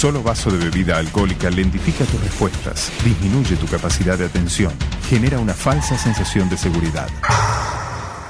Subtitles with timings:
[0.00, 4.72] solo vaso de bebida alcohólica lentifica tus respuestas, disminuye tu capacidad de atención,
[5.10, 7.06] genera una falsa sensación de seguridad.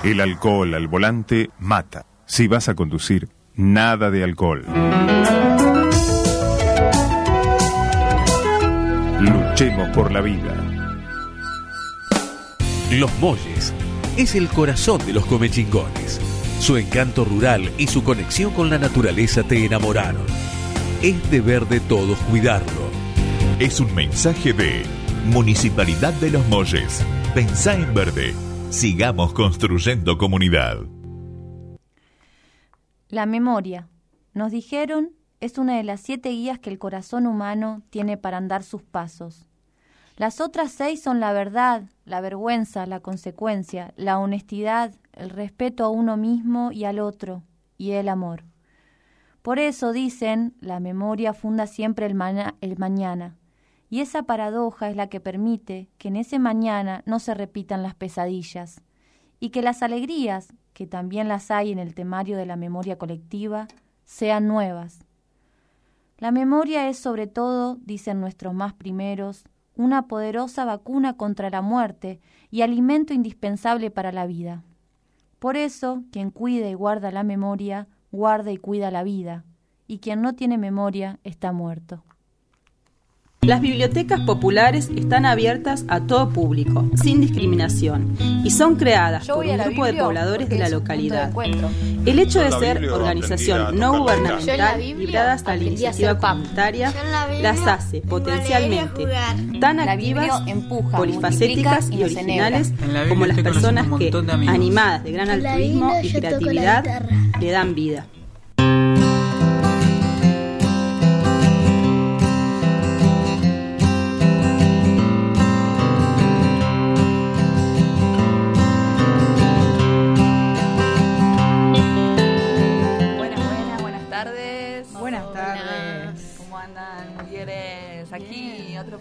[0.03, 2.06] El alcohol al volante mata.
[2.27, 4.67] Si vas a conducir, nada de alcohol.
[9.21, 10.53] Luchemos por la vida.
[12.91, 13.73] Los Molles
[14.17, 16.20] es el corazón de los comechingones.
[16.59, 20.49] Su encanto rural y su conexión con la naturaleza te enamoraron.
[21.02, 22.90] Es deber de todos cuidarlo.
[23.58, 24.82] Es un mensaje de
[25.32, 27.02] Municipalidad de Los Molles.
[27.34, 28.34] Pensá en verde.
[28.68, 30.77] Sigamos construyendo comunidad.
[33.08, 33.88] La memoria,
[34.34, 38.62] nos dijeron, es una de las siete guías que el corazón humano tiene para andar
[38.62, 39.46] sus pasos.
[40.19, 45.88] Las otras seis son la verdad, la vergüenza, la consecuencia, la honestidad, el respeto a
[45.88, 47.42] uno mismo y al otro,
[47.78, 48.50] y el amor.
[49.42, 52.16] Por eso dicen, la memoria funda siempre el,
[52.60, 53.36] el, mañana,
[53.88, 57.94] y esa paradoja es la que permite que en ese mañana no se repitan las
[57.94, 58.82] pesadillas,
[59.38, 63.66] y que las alegrías, que también las hay en el temario de la memoria colectiva,
[64.05, 65.06] sean nuevas.
[66.19, 69.44] La memoria es sobre todo, dicen nuestros más primeros,
[69.75, 74.62] una poderosa vacuna contra la muerte y alimento indispensable para la vida.
[75.38, 79.44] Por eso, quien cuida y guarda la memoria, guarda y cuida la vida,
[79.86, 82.03] y quien no tiene memoria está muerto.
[83.42, 89.56] Las bibliotecas populares están abiertas a todo público, sin discriminación, y son creadas por un
[89.56, 91.33] grupo de pobladores de la localidad.
[92.05, 96.92] El hecho de ser organización no gubernamental librada hasta la iniciativa comunitaria
[97.41, 99.06] las hace potencialmente
[99.58, 100.42] tan activas,
[100.94, 102.75] polifacéticas y originales
[103.08, 104.12] como las personas que,
[104.48, 106.84] animadas de gran altruismo y creatividad,
[107.41, 108.06] le dan vida.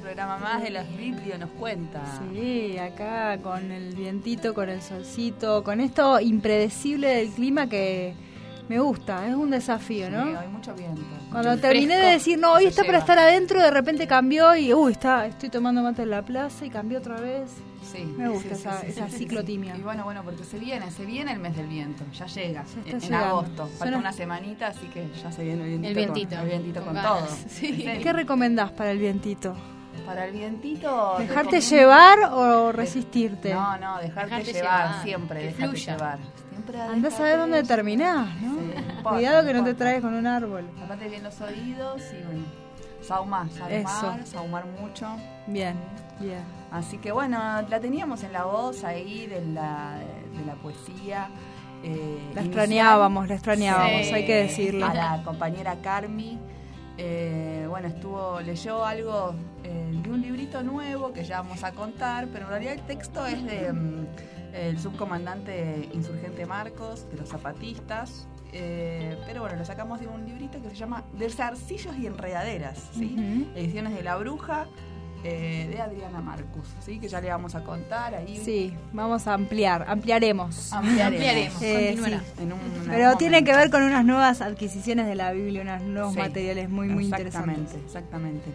[0.09, 2.03] programa más de las Biblio nos cuenta.
[2.33, 8.15] Sí, acá con el vientito, con el solcito, con esto impredecible del clima que
[8.69, 10.25] me gusta, es un desafío, ¿no?
[10.25, 11.01] Sí, hay mucho viento.
[11.31, 14.91] Cuando terminé de decir, no, hoy está para estar adentro, de repente cambió y, uy,
[14.91, 17.49] está, estoy tomando mate en la plaza y cambió otra vez.
[17.91, 19.75] Sí, me gusta esa, esa ciclotimia.
[19.75, 23.13] Y bueno, bueno, porque se viene, se viene el mes del viento, ya llega, en,
[23.15, 23.67] agosto.
[23.79, 26.37] Falta una semanita, así que ya se viene el vientito.
[26.37, 26.83] El vientito.
[26.83, 27.27] Con, todo.
[27.59, 29.55] ¿Qué recomendás para el vientito?
[30.05, 31.15] Para el vientito.
[31.17, 33.51] ¿Dejarte llevar o resistirte?
[33.51, 36.19] No, no, dejarte, llevar, siempre, dejarte llevar.
[36.59, 39.09] Siempre Andás a saber dónde terminás, ¿no?
[39.11, 40.69] Cuidado que no te traes con un árbol.
[40.83, 42.43] Aparte bien los oídos y bueno,
[43.01, 45.07] saumar, saumar, saumar mucho.
[45.47, 45.77] Bien,
[46.19, 46.43] bien.
[46.69, 49.99] Así que bueno, la teníamos en la voz ahí de la,
[50.37, 51.29] de la poesía.
[51.81, 54.85] Eh, la extrañábamos, la extrañábamos, hay que decirlo.
[54.85, 56.37] A la compañera Carmi.
[56.97, 59.33] Eh, bueno, estuvo, leyó algo
[59.63, 63.25] eh, de un librito nuevo que ya vamos a contar, pero en realidad el texto
[63.25, 64.07] es de mm,
[64.53, 68.27] el subcomandante insurgente Marcos, de los zapatistas.
[68.51, 72.89] Eh, pero bueno, lo sacamos de un librito que se llama De zarcillos y enredaderas,
[72.95, 74.67] Ediciones de la Bruja,
[75.23, 76.97] eh, de Adriana Marcus, ¿sí?
[76.97, 78.41] que ya le vamos a contar ahí.
[78.43, 80.71] Sí, vamos a ampliar, ampliaremos.
[80.71, 81.61] Ampliaremos.
[81.61, 81.97] Eh,
[82.87, 86.87] Pero tiene que ver con unas nuevas adquisiciones de la Biblia, unos nuevos materiales muy,
[86.87, 87.75] muy interesantes.
[87.85, 88.49] Exactamente,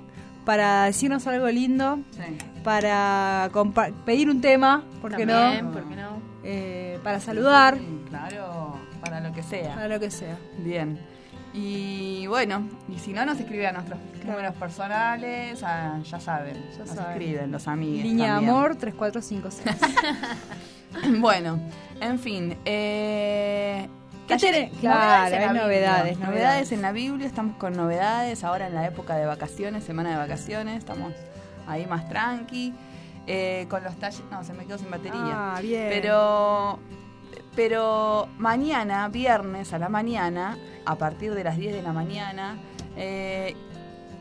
[0.45, 1.99] para decirnos algo lindo,
[2.63, 3.49] para
[4.05, 5.51] pedir un tema, ¿por qué no?
[6.43, 7.77] Eh, para saludar.
[8.09, 9.73] claro, para lo que sea.
[9.73, 10.37] Para lo que sea.
[10.59, 10.99] Bien.
[11.57, 17.49] Y bueno, y si no, nos escribe a nuestros números personales, ya saben, nos escriben
[17.51, 18.03] los amigos.
[18.03, 19.93] Línea Amor 3456.
[21.19, 21.59] bueno,
[22.01, 22.57] en fin.
[22.65, 23.87] Eh,
[24.27, 24.71] ¿Qué tiene?
[24.79, 26.71] Claro, hay novedades, novedades.
[26.71, 28.43] en la Biblia, estamos con novedades.
[28.43, 31.13] Ahora en la época de vacaciones, semana de vacaciones, estamos
[31.67, 32.73] ahí más tranqui.
[33.27, 34.25] Eh, con los talleres.
[34.31, 35.55] No, se me quedó sin batería.
[35.55, 35.87] Ah, bien.
[35.89, 36.79] Pero,
[37.55, 42.57] pero mañana, viernes a la mañana, a partir de las 10 de la mañana,
[42.95, 43.55] eh,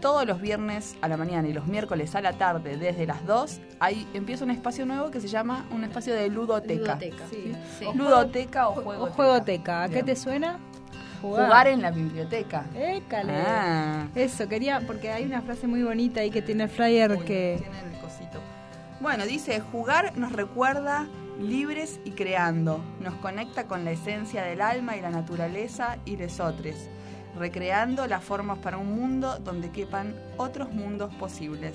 [0.04, 3.58] todos los viernes a la mañana y los miércoles a la tarde desde las 2,
[3.80, 6.96] ahí empieza un espacio nuevo que se llama un espacio de ludoteca.
[6.96, 7.86] Ludoteca, sí.
[7.94, 9.02] Ludoteca o.
[9.02, 9.84] O juegoteca.
[9.84, 10.58] ¿A qué te suena?
[11.22, 11.68] Jugar.
[11.68, 12.66] en la biblioteca.
[12.76, 13.32] Écale.
[13.34, 14.08] Ah.
[14.14, 17.56] Eso, quería, porque hay una frase muy bonita ahí que tiene el flyer que...
[17.62, 18.40] Tiene el cosito.
[19.00, 21.06] Bueno, dice, jugar nos recuerda
[21.40, 26.90] libres y creando, nos conecta con la esencia del alma y la naturaleza y lesotres,
[27.38, 31.75] recreando las formas para un mundo donde quepan otros mundos posibles.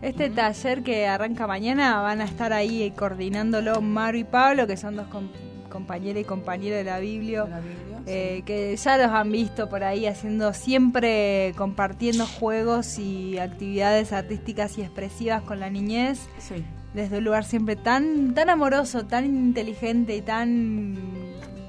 [0.00, 4.96] Este taller que arranca mañana van a estar ahí coordinándolo Maro y Pablo, que son
[4.96, 5.06] dos
[5.68, 7.46] compañeras y compañeros de la Biblia,
[8.06, 14.78] eh, que ya los han visto por ahí haciendo siempre, compartiendo juegos y actividades artísticas
[14.78, 16.28] y expresivas con la niñez.
[16.38, 16.64] Sí
[16.94, 20.96] desde un lugar siempre tan, tan amoroso, tan inteligente y tan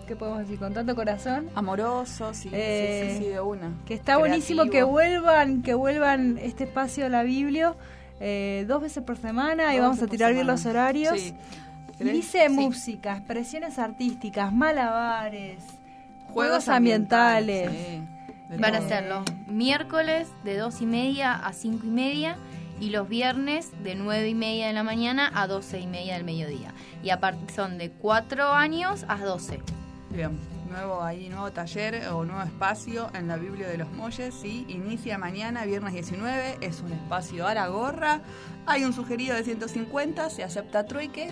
[0.09, 0.57] ¿qué podemos decir?
[0.57, 1.51] Con tanto corazón.
[1.53, 3.73] Amoroso, sí, sí, sí, de una.
[3.85, 7.75] Que está buenísimo que vuelvan, que vuelvan este espacio a la Biblia
[8.19, 11.15] eh, dos veces por semana y vamos a tirar bien los horarios.
[11.99, 15.63] Y dice música, expresiones artísticas, malabares,
[16.33, 17.69] juegos, ambientales.
[18.57, 22.35] Van a hacerlo miércoles de dos y media a cinco y media
[22.79, 26.23] y los viernes de 9 y media de la mañana a 12 y media del
[26.23, 26.73] mediodía.
[27.03, 29.59] Y aparte son de 4 años a 12.
[30.11, 30.39] Bien,
[30.69, 35.17] nuevo ahí, nuevo taller o nuevo espacio en la Biblia de los Molles, sí, inicia
[35.17, 38.21] mañana, viernes 19, es un espacio a la gorra,
[38.65, 41.31] hay un sugerido de 150, se acepta trueque,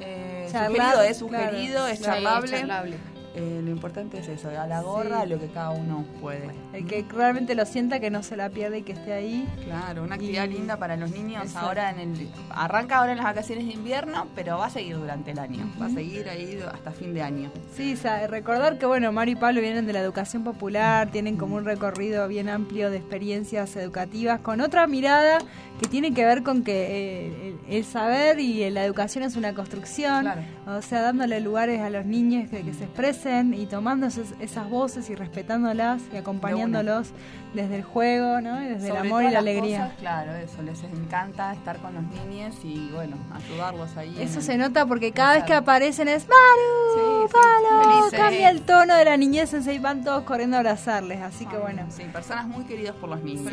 [0.00, 2.96] eh, sugerido es sugerido, es charlable.
[3.36, 6.48] Eh, lo importante es eso, a la gorra, lo que cada uno puede.
[6.72, 9.46] El que realmente lo sienta, que no se la pierde y que esté ahí.
[9.62, 12.28] Claro, una actividad linda para los niños ahora en el...
[12.48, 15.84] Arranca ahora en las vacaciones de invierno, pero va a seguir durante el año, va
[15.84, 17.50] a seguir ahí hasta fin de año.
[17.74, 17.94] Sí,
[18.26, 22.26] recordar que bueno, Mario y Pablo vienen de la educación popular, tienen como un recorrido
[22.28, 25.40] bien amplio de experiencias educativas, con otra mirada
[25.78, 30.26] que tiene que ver con que eh, el, saber y la educación es una construcción,
[30.66, 35.10] o sea, dándole lugares a los niños que, que se expresen y tomando esas, voces
[35.10, 37.08] y respetándolas y acompañándolos
[37.54, 38.60] desde el juego, ¿no?
[38.60, 39.92] desde el amor y la alegría.
[39.98, 44.16] claro, eso, les encanta estar con los niños y bueno, ayudarlos ahí.
[44.20, 49.04] Eso se nota porque cada vez que aparecen es Maru, sí, cambia el tono de
[49.04, 51.86] la niñez y van todos corriendo a abrazarles, así que bueno.
[51.90, 53.52] Sí, personas muy queridas por los niños.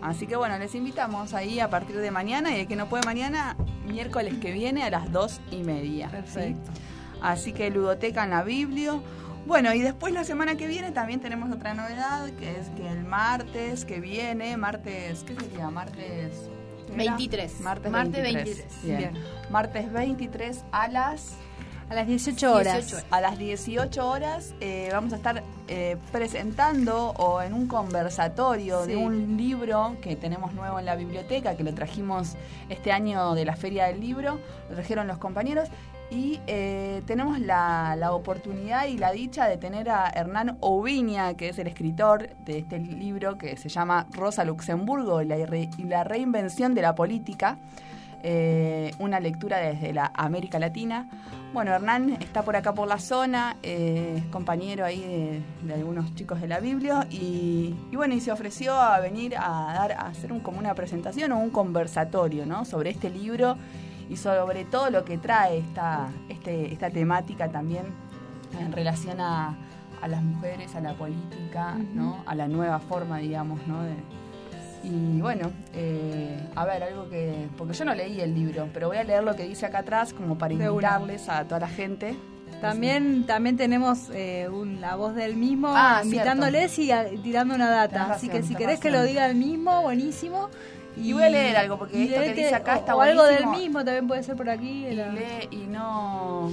[0.00, 3.04] Así que bueno, les invitamos ahí a partir de mañana y el que no puede
[3.04, 3.56] mañana,
[3.86, 6.08] miércoles que viene a las dos y media.
[6.10, 6.72] Perfecto.
[7.22, 8.94] Así que ludoteca en la Biblia.
[9.46, 13.04] Bueno, y después la semana que viene también tenemos otra novedad, que es que el
[13.04, 15.70] martes que viene, martes, ¿qué sería?
[15.70, 16.50] Martes...
[16.94, 17.60] 23.
[17.60, 18.66] Martes, 23.
[18.82, 19.12] Bien.
[19.50, 21.36] Martes 23 a las...
[21.88, 23.04] A las 18 horas.
[23.10, 28.96] A las 18 horas eh, vamos a estar eh, presentando o en un conversatorio de
[28.96, 32.36] un libro que tenemos nuevo en la biblioteca, que lo trajimos
[32.70, 34.38] este año de la Feria del Libro,
[34.70, 35.68] lo trajeron los compañeros,
[36.12, 41.58] y eh, tenemos la, oportunidad y la dicha de tener a Hernán Oviña, que es
[41.58, 46.94] el escritor de este libro que se llama Rosa Luxemburgo y la, reinvención de la
[46.94, 47.56] política,
[48.22, 51.08] eh, una lectura desde la América Latina.
[51.54, 56.42] Bueno, Hernán está por acá por la zona, eh, es compañero ahí de, algunos chicos
[56.42, 60.40] de la Biblia y, bueno, y se ofreció a venir a dar a hacer un,
[60.40, 62.66] como una presentación o un conversatorio ¿no?
[62.66, 63.56] sobre este libro
[64.12, 67.86] y sobre todo lo que trae esta, este, esta temática también
[68.60, 69.56] en relación a,
[70.06, 72.22] las mujeres, a la política, ¿no?
[72.26, 73.78] a la nueva forma, digamos, ¿no?
[74.84, 77.48] y bueno, eh, a ver, algo que.
[77.56, 80.12] Porque yo no leí el libro, pero voy a leer lo que dice acá atrás
[80.12, 82.16] como para invitarles a toda la gente.
[82.60, 84.48] También, también tenemos eh,
[84.80, 86.90] la voz del mismo ah, invitándoles y
[87.22, 88.12] tirando una data.
[88.12, 90.50] Así que si querés que lo diga el mismo, buenísimo.
[90.96, 93.84] Y, voy a leer algo, porque esto que dice acá está o algo del mismo
[93.84, 94.86] también puede ser por aquí.
[94.86, 96.50] Y, lee y no...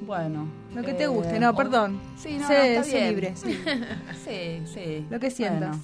[0.00, 0.46] Bueno.
[0.74, 2.00] Lo que te guste, no, perdón.
[2.16, 3.08] Sí, no, sé, está bien.
[3.08, 3.34] libre.
[4.24, 4.62] Sí.
[4.66, 5.76] sí, Lo que sientas.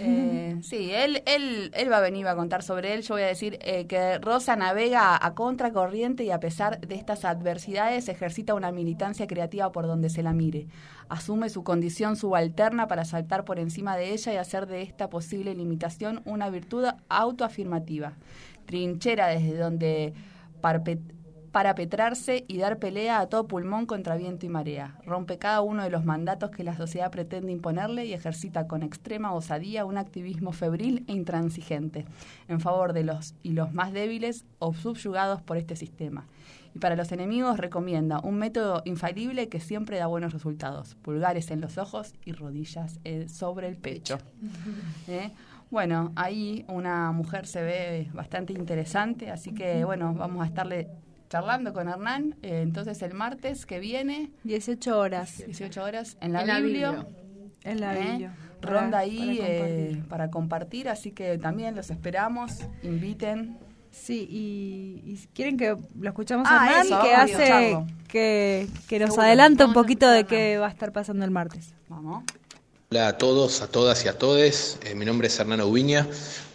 [0.00, 3.02] Eh, sí, él, él, él va a venir a contar sobre él.
[3.02, 7.24] Yo voy a decir eh, que Rosa navega a contracorriente y a pesar de estas
[7.24, 10.66] adversidades ejercita una militancia creativa por donde se la mire.
[11.08, 15.54] Asume su condición subalterna para saltar por encima de ella y hacer de esta posible
[15.54, 18.14] limitación una virtud autoafirmativa.
[18.66, 20.14] Trinchera desde donde
[21.50, 24.96] petrarse y dar pelea a todo pulmón contra viento y marea.
[25.04, 29.32] Rompe cada uno de los mandatos que la sociedad pretende imponerle y ejercita con extrema
[29.32, 32.06] osadía un activismo febril e intransigente
[32.48, 36.26] en favor de los y los más débiles o subyugados por este sistema.
[36.74, 40.94] Y para los enemigos recomienda un método infalible que siempre da buenos resultados.
[41.02, 44.18] Pulgares en los ojos y rodillas eh, sobre el pecho.
[45.08, 45.32] ¿Eh?
[45.70, 50.88] Bueno, ahí una mujer se ve bastante interesante, así que bueno, vamos a estarle
[51.30, 52.36] charlando con Hernán.
[52.42, 54.30] Eh, entonces el martes que viene...
[54.44, 55.38] 18 horas.
[55.46, 57.06] 18 horas en la, Biblia.
[57.62, 58.02] En la ¿Eh?
[58.02, 58.34] Biblia.
[58.60, 60.88] Ronda ahí eh, para compartir.
[60.88, 63.56] así que también los esperamos, inviten.
[63.90, 69.64] Sí, y, quieren que lo escuchamos a ah, Hernán, que hace que, que nos adelanta
[69.66, 71.74] un poquito de qué va a estar pasando el martes.
[71.88, 72.22] Vamos.
[72.92, 74.78] Hola a todos, a todas y a todes.
[74.84, 76.06] Eh, mi nombre es Hernán Ubiña.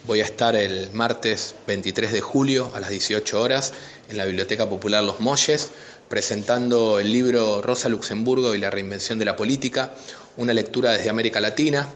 [0.06, 3.72] Voy a estar el martes 23 de julio a las 18 horas
[4.08, 5.70] en la Biblioteca Popular Los Molles
[6.08, 9.94] presentando el libro Rosa Luxemburgo y la reinvención de la política,
[10.36, 11.88] una lectura desde América Latina.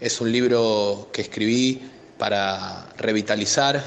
[0.00, 1.82] Es un libro que escribí
[2.18, 3.82] para revitalizar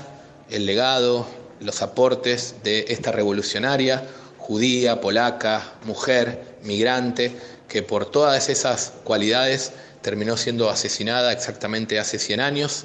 [0.50, 1.25] el legado,
[1.60, 4.03] los aportes de esta revolucionaria
[4.44, 7.32] judía, polaca, mujer, migrante,
[7.70, 12.84] que por todas esas cualidades terminó siendo asesinada exactamente hace 100 años.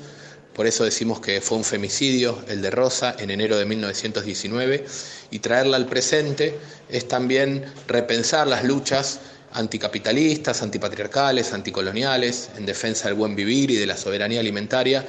[0.58, 4.86] Por eso decimos que fue un femicidio, el de Rosa, en enero de 1919.
[5.30, 9.20] Y traerla al presente es también repensar las luchas
[9.52, 15.06] anticapitalistas, antipatriarcales, anticoloniales, en defensa del buen vivir y de la soberanía alimentaria,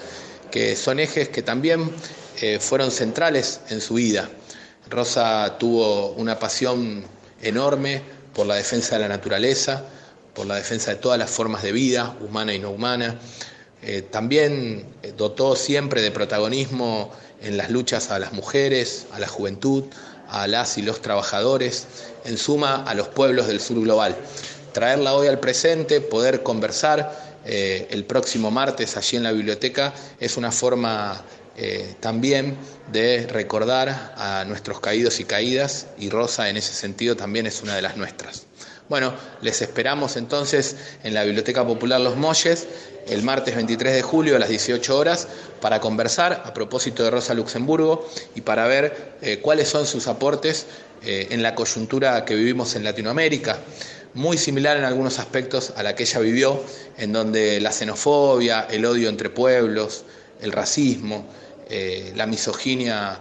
[0.51, 1.89] que son ejes que también
[2.41, 4.29] eh, fueron centrales en su vida.
[4.88, 7.03] Rosa tuvo una pasión
[7.41, 8.03] enorme
[8.36, 9.84] por la defensa de la naturaleza,
[10.36, 13.20] por la defensa de todas las formas de vida, humana y no humana.
[13.82, 19.28] Eh, también eh, dotó siempre de protagonismo en las luchas a las mujeres, a la
[19.28, 19.86] juventud,
[20.30, 21.88] a las y los trabajadores,
[22.26, 24.18] en suma a los pueblos del sur global.
[24.74, 30.38] Traerla hoy al presente, poder conversar eh, el próximo martes allí en la biblioteca es
[30.38, 31.24] una forma
[32.00, 32.56] también
[32.90, 37.76] de recordar a nuestros caídos y caídas y Rosa en ese sentido también es una
[37.76, 38.49] de las nuestras.
[38.89, 42.65] Bueno, les esperamos entonces en la Biblioteca Popular Los Molles
[43.08, 45.27] el martes 23 de julio a las 18 horas
[45.62, 50.65] para conversar a propósito de Rosa Luxemburgo y para ver eh, cuáles son sus aportes
[51.03, 53.60] eh, en la coyuntura que vivimos en Latinoamérica,
[54.15, 56.63] muy similar en algunos aspectos a la que ella vivió,
[56.98, 60.03] en donde la xenofobia, el odio entre pueblos,
[60.41, 61.27] el racismo,
[61.69, 63.19] eh, la misoginia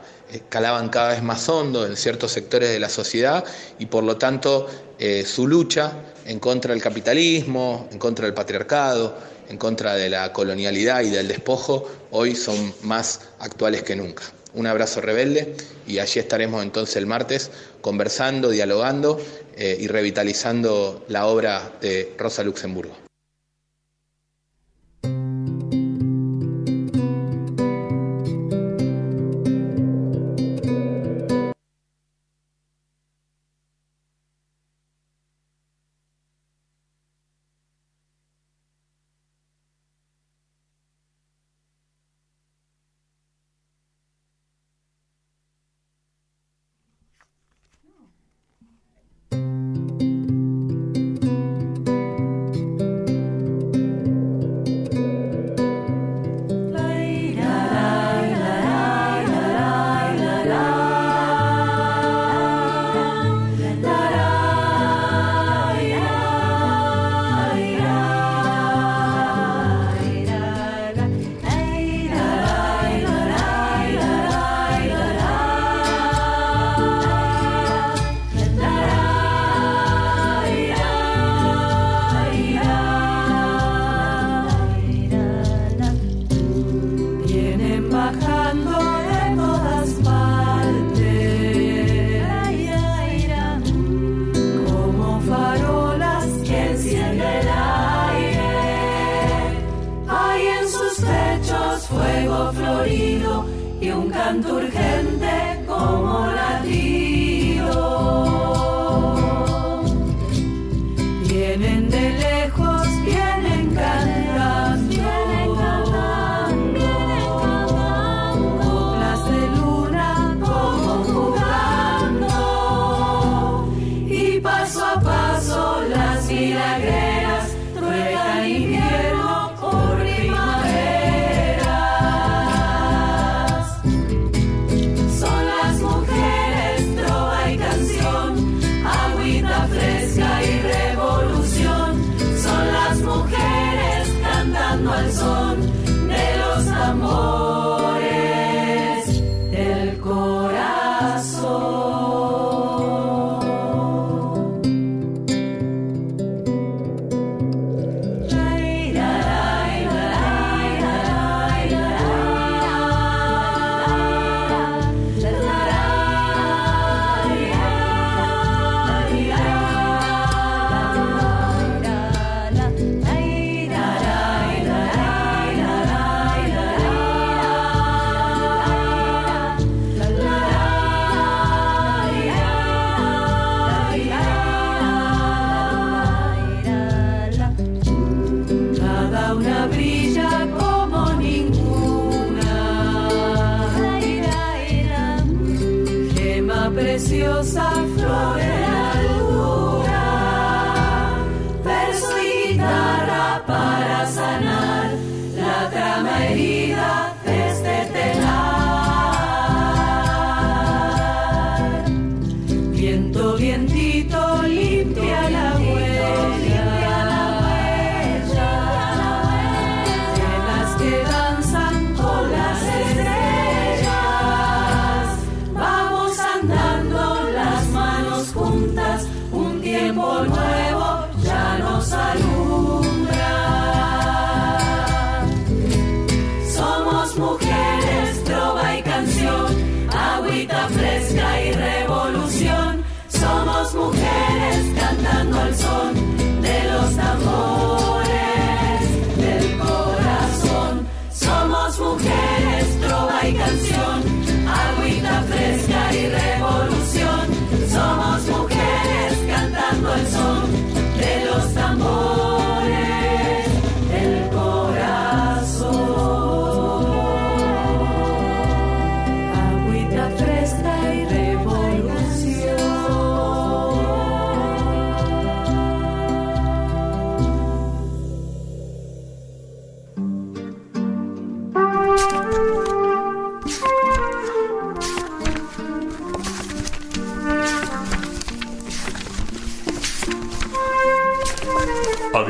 [0.48, 3.44] calaban cada vez más hondo en ciertos sectores de la sociedad
[3.78, 4.66] y por lo tanto
[4.99, 5.93] eh, su lucha
[6.26, 9.17] en contra del capitalismo, en contra del patriarcado,
[9.49, 14.25] en contra de la colonialidad y del despojo, hoy son más actuales que nunca.
[14.55, 15.55] Un abrazo rebelde
[15.87, 17.50] y allí estaremos entonces el martes
[17.81, 19.21] conversando, dialogando
[19.57, 23.08] eh, y revitalizando la obra de Rosa Luxemburgo.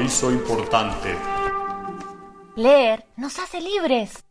[0.08, 1.14] Importante.
[2.56, 4.24] Leer nos hace libres.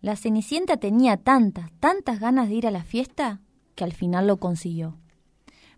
[0.00, 3.40] La Cenicienta tenía tantas, tantas ganas de ir a la fiesta
[3.74, 4.96] que al final lo consiguió.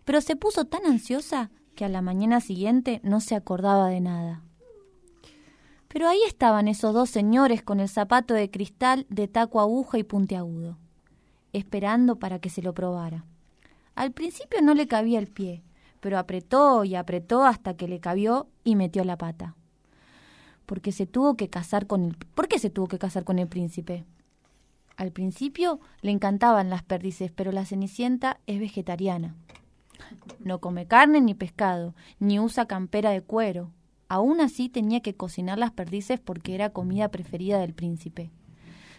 [0.05, 4.43] Pero se puso tan ansiosa que a la mañana siguiente no se acordaba de nada.
[5.87, 10.03] Pero ahí estaban esos dos señores con el zapato de cristal de taco aguja y
[10.03, 10.77] puntiagudo,
[11.51, 13.25] esperando para que se lo probara.
[13.95, 15.63] Al principio no le cabía el pie,
[15.99, 19.55] pero apretó y apretó hasta que le cabió y metió la pata.
[20.65, 23.47] Porque se tuvo que casar con el ¿Por qué se tuvo que casar con el
[23.47, 24.05] príncipe?
[24.97, 29.35] Al principio le encantaban las perdices, pero la Cenicienta es vegetariana.
[30.39, 33.71] No come carne ni pescado, ni usa campera de cuero.
[34.09, 38.31] Aún así tenía que cocinar las perdices porque era comida preferida del príncipe.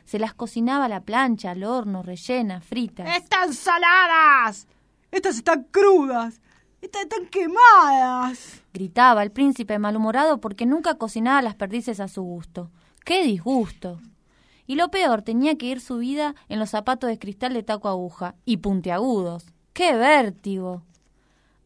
[0.04, 3.16] Se las cocinaba a la plancha, al horno, rellenas, fritas.
[3.16, 4.66] ¡Están saladas!
[5.10, 6.40] Estas están crudas.
[6.80, 8.62] ¡Están quemadas!
[8.72, 12.70] Gritaba el príncipe malhumorado porque nunca cocinaba las perdices a su gusto.
[13.04, 14.00] ¡Qué disgusto!
[14.66, 18.34] Y lo peor, tenía que ir subida en los zapatos de cristal de taco aguja
[18.44, 19.46] y puntiagudos.
[19.72, 20.82] ¡Qué vértigo!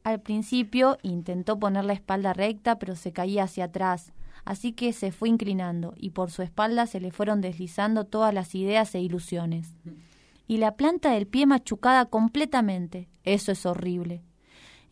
[0.04, 4.12] Al principio intentó poner la espalda recta, pero se caía hacia atrás,
[4.44, 8.54] así que se fue inclinando y por su espalda se le fueron deslizando todas las
[8.54, 9.74] ideas e ilusiones.
[10.46, 13.08] Y la planta del pie machucada completamente.
[13.22, 14.22] Eso es horrible.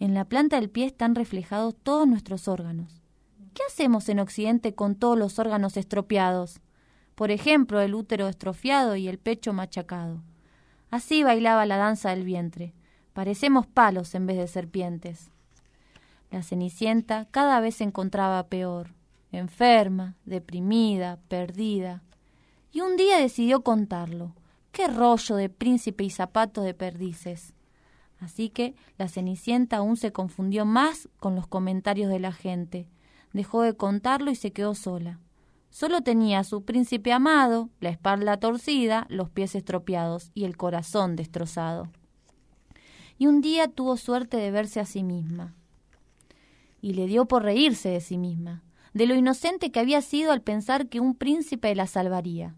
[0.03, 3.01] En la planta del pie están reflejados todos nuestros órganos.
[3.55, 6.61] ¿Qué hacemos en Occidente con todos los órganos estropeados?
[7.15, 10.21] Por ejemplo, el útero estrofiado y el pecho machacado.
[10.91, 12.75] Así bailaba la danza del vientre.
[13.13, 15.31] Parecemos palos en vez de serpientes.
[16.33, 18.95] La Cenicienta cada vez se encontraba peor,
[19.31, 22.03] enferma, deprimida, perdida.
[22.73, 24.35] Y un día decidió contarlo.
[24.73, 27.55] ¡Qué rollo de príncipe y zapatos de perdices!
[28.23, 32.87] Así que la Cenicienta aún se confundió más con los comentarios de la gente.
[33.33, 35.19] Dejó de contarlo y se quedó sola.
[35.71, 41.17] Solo tenía a su príncipe amado, la espalda torcida, los pies estropeados y el corazón
[41.17, 41.89] destrozado.
[43.19, 45.57] Y un día tuvo suerte de verse a sí misma.
[46.81, 48.63] Y le dio por reírse de sí misma,
[48.95, 52.55] de lo inocente que había sido al pensar que un príncipe la salvaría.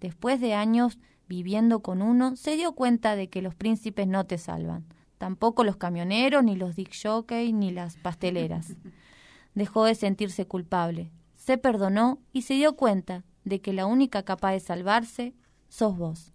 [0.00, 0.98] Después de años
[1.32, 4.84] viviendo con uno, se dio cuenta de que los príncipes no te salvan,
[5.16, 8.74] tampoco los camioneros, ni los dick jockey, ni las pasteleras.
[9.54, 14.52] Dejó de sentirse culpable, se perdonó y se dio cuenta de que la única capaz
[14.52, 15.34] de salvarse
[15.70, 16.31] sos vos.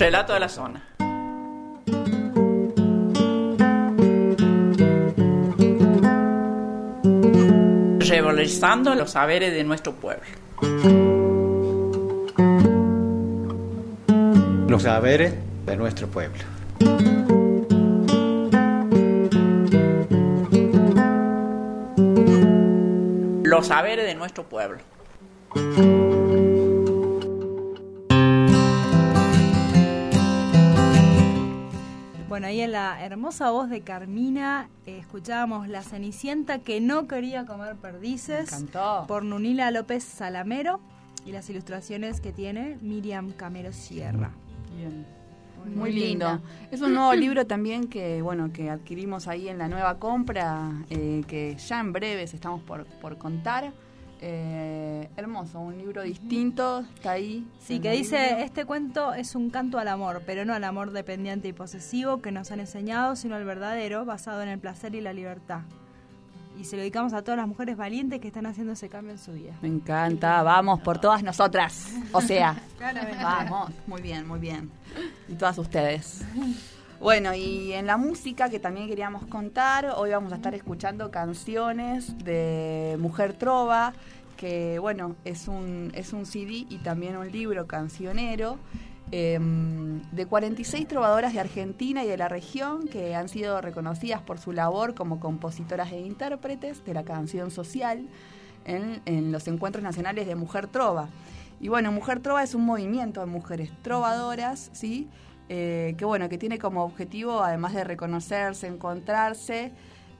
[0.00, 0.82] Relato de la zona.
[7.98, 10.24] Revalorizando los saberes de nuestro pueblo.
[14.68, 15.34] Los saberes
[15.66, 16.44] de nuestro pueblo.
[23.42, 24.78] Los saberes de nuestro pueblo.
[32.30, 37.44] Bueno, ahí en la hermosa voz de Carmina eh, escuchábamos La Cenicienta que no quería
[37.44, 38.66] comer perdices
[39.08, 40.78] por Nunila López Salamero
[41.26, 44.30] y las ilustraciones que tiene Miriam Camero Sierra.
[44.76, 45.04] Bien.
[45.74, 46.40] Muy, lindo.
[46.70, 51.24] Es un nuevo libro también que bueno que adquirimos ahí en la nueva compra, eh,
[51.26, 53.72] que ya en breves estamos por, por contar.
[54.22, 57.46] Eh, hermoso, un libro distinto, está ahí.
[57.58, 61.48] Sí, que dice, este cuento es un canto al amor, pero no al amor dependiente
[61.48, 65.14] y posesivo que nos han enseñado, sino al verdadero, basado en el placer y la
[65.14, 65.62] libertad.
[66.58, 69.18] Y se lo dedicamos a todas las mujeres valientes que están haciendo ese cambio en
[69.18, 69.54] su vida.
[69.62, 71.90] Me encanta, vamos por todas nosotras.
[72.12, 72.62] O sea,
[73.22, 74.70] vamos, muy bien, muy bien.
[75.30, 76.22] Y todas ustedes.
[77.00, 82.22] Bueno, y en la música que también queríamos contar, hoy vamos a estar escuchando canciones
[82.22, 83.94] de Mujer Trova,
[84.36, 88.58] que bueno, es un, es un CD y también un libro cancionero.
[89.12, 94.38] Em, de 46 trovadoras de Argentina y de la región que han sido reconocidas por
[94.38, 98.06] su labor como compositoras e intérpretes de la canción social
[98.66, 101.08] en, en los encuentros nacionales de Mujer Trova.
[101.60, 105.08] Y bueno, Mujer Trova es un movimiento de mujeres trovadoras, ¿sí?
[105.52, 109.72] Eh, que bueno, que tiene como objetivo, además de reconocerse, encontrarse,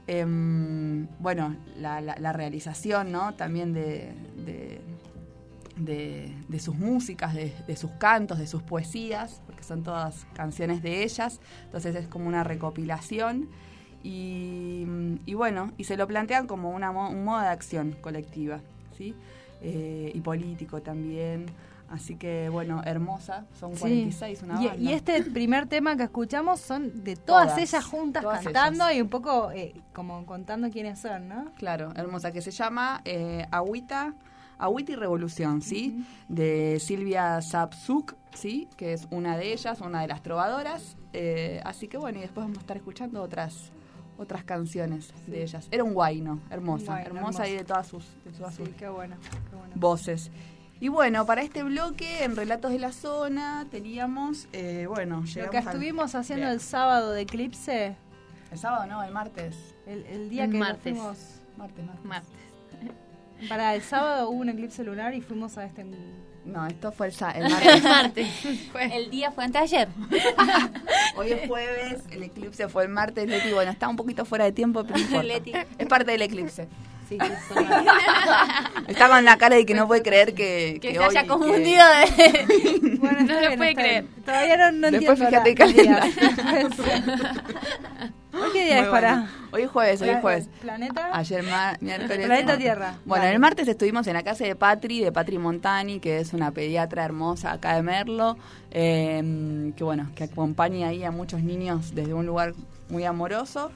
[0.05, 3.33] em, bueno, la, realización, ¿no?
[3.35, 4.11] También de,
[5.77, 11.39] de, sus músicas, de, sus cantos, de sus poesías, porque son todas canciones de ellas,
[11.63, 13.47] entonces es como una recopilación.
[14.03, 14.85] Y,
[15.33, 18.59] bueno, y se lo plantean como un modo de acción colectiva,
[18.97, 19.15] ¿sí?
[19.61, 21.45] Eh, y político también.
[21.91, 24.75] Así que bueno, hermosa, son 46, una banda.
[24.77, 29.51] Y, este primer tema que escuchamos son de todas, ellas juntas cantando y un poco
[29.51, 31.51] eh, como contando quiénes son, ¿no?
[31.57, 34.13] Claro, hermosa, que se llama eh, Agüita,
[34.57, 36.05] Agüita y Revolución, ¿sí?
[36.29, 38.69] De Silvia Sapsuk, ¿sí?
[38.77, 40.95] Que es una de ellas, una de las trovadoras.
[41.11, 43.69] Eh, así que bueno, y después vamos a estar escuchando otras
[44.17, 45.67] otras canciones de ellas.
[45.71, 49.17] Era un guayno, hermosa, hermosa, y de todas sus, de todas sus qué bueno,
[49.49, 49.73] qué bueno.
[49.75, 50.31] voces.
[50.81, 55.59] Y bueno, para este bloque, en Relatos de la Zona, teníamos, eh, bueno, Lo que
[55.59, 57.95] estuvimos haciendo el sábado de Eclipse.
[58.51, 59.55] El sábado no, el martes.
[59.85, 60.81] El, día que martes.
[60.81, 61.17] fuimos...
[61.55, 62.03] Martes, martes.
[62.03, 63.47] Martes.
[63.47, 65.85] Para el sábado hubo un eclipse lunar y fuimos a este...
[66.45, 68.27] No, esto fue el, el martes.
[68.91, 69.87] el día fue antes ayer.
[71.15, 73.29] Hoy es jueves, el eclipse fue el martes.
[73.29, 76.67] Leti, bueno, está un poquito fuera de tiempo, pero no Es parte del eclipse.
[78.87, 80.79] Está con la cara de que no puede creer que.
[80.81, 82.97] Que, se haya confundido de.
[82.99, 84.05] bueno, no lo puede creer.
[84.25, 85.43] Todavía no, no Después entiendo.
[85.43, 86.69] fíjate calendario.
[88.33, 89.27] ¿Hoy qué día es para?
[89.51, 90.49] Hoy es jueves, hoy es jueves.
[90.61, 91.09] ¿Planeta?
[91.11, 91.43] Ayer
[91.81, 92.25] miércoles.
[92.25, 92.95] Planeta Tierra.
[93.05, 96.51] Bueno, el martes estuvimos en la casa de Patri, de Patri Montani, que es una
[96.51, 98.37] pediatra hermosa acá de Merlo,
[98.71, 102.53] eh, que bueno, que acompaña ahí a muchos niños desde un lugar
[102.89, 103.71] muy amoroso.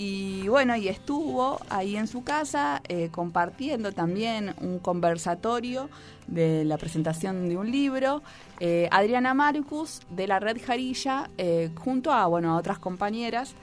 [0.00, 5.90] Y bueno, y estuvo ahí en su casa eh, compartiendo también un conversatorio
[6.28, 8.22] de la presentación de un libro.
[8.60, 13.56] Eh, Adriana Marcus de la Red Jarilla, eh, junto a, bueno, a otras compañeras.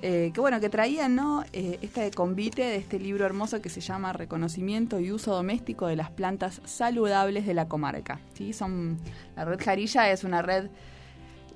[0.00, 1.44] que bueno, que traían ¿no?
[1.52, 6.10] este convite de este libro hermoso que se llama Reconocimiento y uso doméstico de las
[6.10, 8.20] plantas saludables de la comarca.
[8.32, 8.54] ¿sí?
[8.54, 8.96] Son,
[9.36, 10.70] la red Jarilla es una red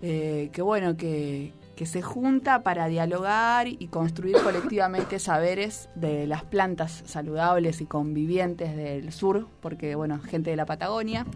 [0.02, 7.02] que bueno, que, que se junta para dialogar y construir colectivamente saberes de las plantas
[7.06, 11.26] saludables y convivientes del sur, porque, bueno, gente de la Patagonia.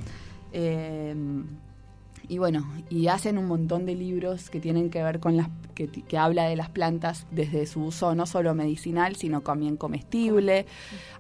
[0.53, 1.15] Eh,
[2.29, 5.89] y bueno, y hacen un montón de libros que tienen que ver con las que,
[5.89, 10.67] que, habla de las plantas desde su uso no solo medicinal, sino también comestible,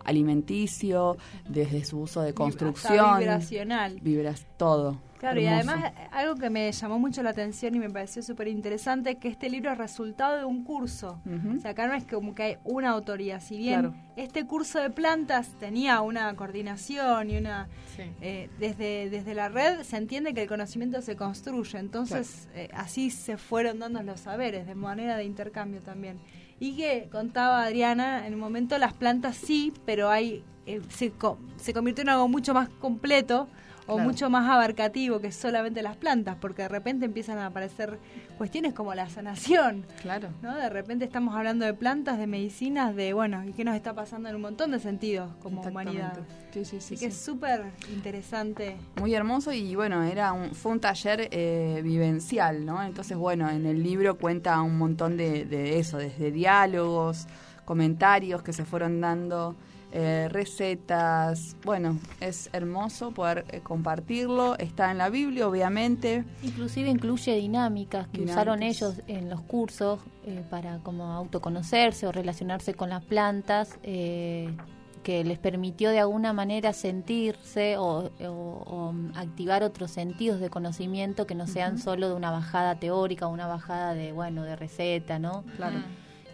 [0.04, 1.16] alimenticio,
[1.48, 4.98] desde su uso de construcción, vibracional, vibras todo.
[5.18, 9.16] Claro, y además algo que me llamó mucho la atención y me pareció súper interesante,
[9.16, 11.20] que este libro es resultado de un curso.
[11.56, 14.90] O sea, acá no es como que hay una autoría, si bien este curso de
[14.90, 17.68] plantas tenía una coordinación y una...
[18.20, 23.10] Eh, desde, desde la red se entiende que el conocimiento se construye, entonces eh, así
[23.10, 26.20] se fueron dando los saberes, de manera de intercambio también.
[26.60, 31.12] Y que contaba Adriana, en un momento las plantas sí, pero hay eh, se,
[31.56, 33.48] se convirtió en algo mucho más completo
[33.88, 37.98] o mucho más abarcativo que solamente las plantas, porque de repente empiezan a aparecer
[38.36, 39.84] cuestiones como la sanación.
[40.02, 40.28] Claro.
[40.42, 40.54] ¿no?
[40.54, 44.28] De repente estamos hablando de plantas, de medicinas, de, bueno, y qué nos está pasando
[44.28, 46.18] en un montón de sentidos como humanidad.
[46.52, 46.94] Sí, sí, sí.
[46.94, 48.76] Así que es súper interesante.
[49.00, 52.82] Muy hermoso y bueno, era un, fue un taller eh, vivencial, ¿no?
[52.82, 57.26] Entonces, bueno, en el libro cuenta un montón de, de eso, desde diálogos,
[57.64, 59.56] comentarios que se fueron dando
[59.90, 61.56] eh, recetas.
[61.64, 64.58] Bueno, es hermoso poder eh, compartirlo.
[64.58, 66.24] Está en la Biblia, obviamente.
[66.42, 72.74] Inclusive incluye dinámicas que usaron ellos en los cursos eh, para como autoconocerse o relacionarse
[72.74, 73.78] con las plantas.
[73.82, 78.10] que les permitió de alguna manera sentirse o,
[79.14, 83.46] activar otros sentidos de conocimiento que no sean solo de una bajada teórica o una
[83.46, 85.44] bajada de bueno de receta, ¿no?
[85.56, 85.78] Claro.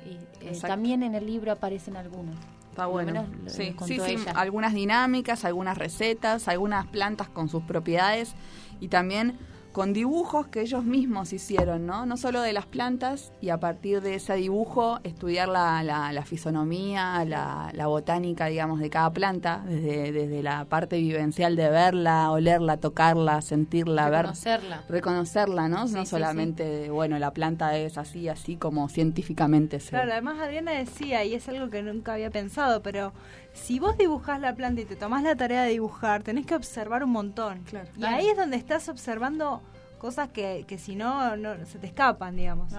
[0.05, 2.35] Y, también en el libro aparecen algunos.
[2.75, 3.25] Está bueno.
[3.47, 8.35] Sí, sí, sí, algunas dinámicas, algunas recetas, algunas plantas con sus propiedades
[8.81, 9.39] y también
[9.75, 12.07] con dibujos que ellos mismos hicieron, ¿no?
[12.07, 17.25] No solo de las plantas y a partir de ese dibujo estudiar la, la, fisonomía,
[17.25, 22.77] la, la, botánica, digamos, de cada planta, desde, desde la parte vivencial de verla, olerla,
[22.77, 24.85] tocarla, sentirla, reconocerla.
[24.89, 25.87] reconocerla, ¿no?
[25.87, 29.91] no solamente, bueno, la planta es así, así como científicamente se...
[29.91, 33.13] Claro, además Adriana decía, y es algo que nunca había pensado, pero
[33.55, 37.03] si vos dibujás la planta y te tomás la tarea de dibujar, tenés que observar
[37.05, 37.65] un montón.
[37.97, 39.63] Y ahí es donde estás observando
[39.99, 42.73] cosas que, que si no, no se te escapan, digamos.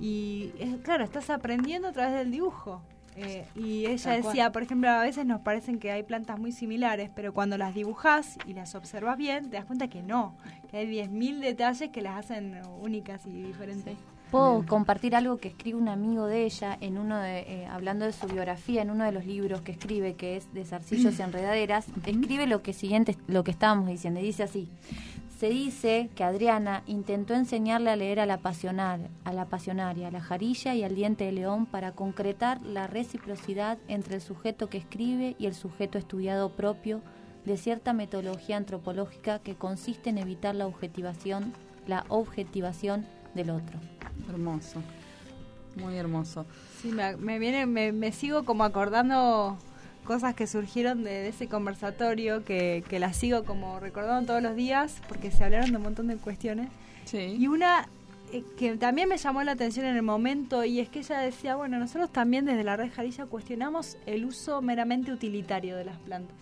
[0.00, 2.82] Y es, claro, estás aprendiendo a través del dibujo.
[3.14, 7.10] Eh, y ella decía, por ejemplo, a veces nos parecen que hay plantas muy similares,
[7.14, 10.34] pero cuando las dibujas y las observas bien, te das cuenta que no,
[10.70, 13.98] que hay 10.000 detalles que las hacen únicas y diferentes.
[14.32, 18.12] Puedo compartir algo que escribe un amigo de ella en uno de, eh, hablando de
[18.12, 21.86] su biografía en uno de los libros que escribe que es de zarcillos y enredaderas.
[22.06, 24.70] Escribe lo que siguiente lo que estábamos diciendo y dice así
[25.42, 30.10] se dice que Adriana intentó enseñarle a leer a la pasional, a la pasionaria, a
[30.12, 34.78] la jarilla y al diente de león para concretar la reciprocidad entre el sujeto que
[34.78, 37.00] escribe y el sujeto estudiado propio
[37.44, 41.52] de cierta metodología antropológica que consiste en evitar la objetivación,
[41.88, 43.78] la objetivación del otro.
[44.28, 44.82] Hermoso.
[45.76, 46.46] Muy hermoso.
[46.80, 49.56] Sí, me, viene, me, sigo como acordando
[50.04, 55.00] cosas que surgieron de, ese conversatorio que, que las sigo como recordando todos los días
[55.08, 56.68] porque se hablaron de un montón de cuestiones.
[57.04, 57.36] Sí.
[57.38, 57.88] Y una
[58.32, 61.54] eh, que también me llamó la atención en el momento y es que ella decía,
[61.54, 66.36] bueno, nosotros también desde la red Jarilla cuestionamos el uso meramente utilitario de las plantas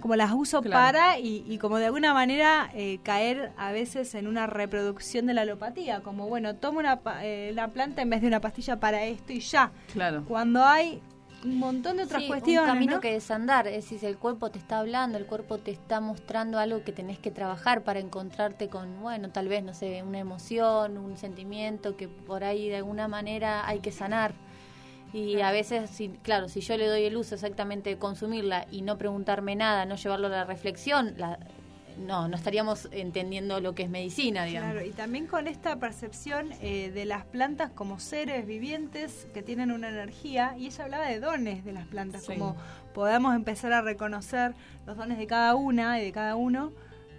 [0.00, 4.46] como las uso para y, como de alguna manera eh, caer a veces en una
[4.46, 8.40] reproducción de la alopatía, como bueno, tomo una eh, la planta en vez de una
[8.40, 9.72] pastilla para esto y ya.
[9.92, 10.24] Claro.
[10.26, 11.00] Cuando hay
[11.44, 12.62] un montón de otras cuestiones.
[12.62, 16.00] Un camino que desandar, es decir, el cuerpo te está hablando, el cuerpo te está
[16.00, 20.18] mostrando algo que tenés que trabajar para encontrarte con, bueno, tal vez, no sé, una
[20.18, 24.34] emoción, un sentimiento que por ahí de alguna manera hay que sanar.
[25.12, 28.82] Y a veces, si, claro, si yo le doy el uso exactamente de consumirla y
[28.82, 31.38] no preguntarme nada, no llevarlo a la reflexión, la,
[31.98, 34.72] no, no estaríamos entendiendo lo que es medicina, digamos.
[34.72, 39.72] Claro, y también con esta percepción eh, de las plantas como seres vivientes que tienen
[39.72, 42.56] una energía, y ella hablaba de dones de las plantas, como
[42.94, 44.54] podamos empezar a reconocer
[44.86, 46.72] los dones de cada una y de cada uno.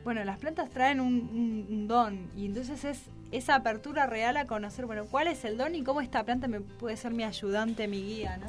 [0.03, 5.05] Bueno, las plantas traen un don, y entonces es esa apertura real a conocer, bueno,
[5.05, 8.37] cuál es el don y cómo esta planta me puede ser mi ayudante, mi guía,
[8.37, 8.47] ¿no?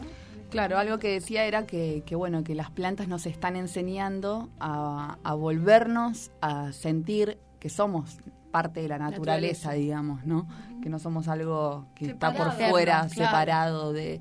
[0.50, 5.18] Claro, algo que decía era que, que bueno, que las plantas nos están enseñando a,
[5.22, 8.18] a volvernos a sentir que somos
[8.50, 10.48] parte de la naturaleza, digamos, ¿no?
[10.82, 14.20] Que no somos algo que está por fuera, separado de...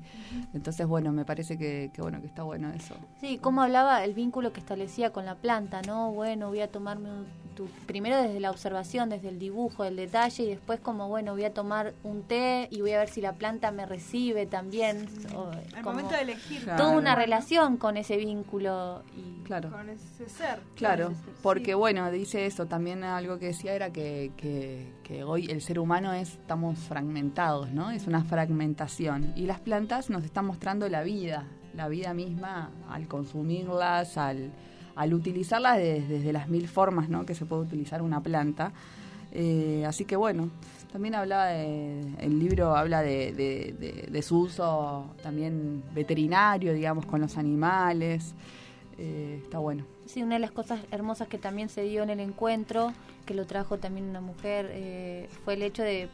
[0.52, 2.94] Entonces, bueno, me parece que, que, bueno que está bueno eso.
[3.20, 6.12] Sí, como hablaba el vínculo que establecía con la planta, ¿no?
[6.12, 7.26] Bueno, voy a tomarme un
[7.86, 11.52] primero desde la observación, desde el dibujo, el detalle y después como bueno voy a
[11.52, 15.08] tomar un té y voy a ver si la planta me recibe también.
[15.76, 16.64] Al momento de elegir.
[16.76, 19.70] Toda una relación con ese vínculo y claro.
[19.70, 20.60] con ese ser.
[20.76, 24.92] Claro, porque bueno, dice eso, también algo que decía era que, que,
[25.26, 27.90] hoy el ser humano es, estamos fragmentados, ¿no?
[27.90, 33.08] Es una fragmentación y las plantas nos están mostrando la vida, la vida misma al
[33.08, 34.50] consumirlas, al
[35.00, 37.24] al utilizarlas desde, las mil formas ¿no?
[37.24, 38.72] que se puede utilizar una planta.
[39.32, 40.50] Eh, así que bueno,
[40.92, 48.34] también hablaba de, el libro habla de, su uso también veterinario, digamos, con los animales.
[48.98, 49.86] Eh, está bueno.
[50.04, 52.92] Sí, una de las cosas hermosas que también se dio en el encuentro,
[53.26, 56.08] que lo trajo también una mujer, eh, fue el hecho de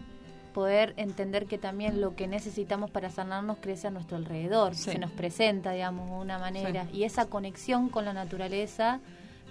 [0.53, 5.11] poder entender que también lo que necesitamos para sanarnos crece a nuestro alrededor, se nos
[5.11, 9.01] presenta, digamos, de una manera, y esa conexión con la naturaleza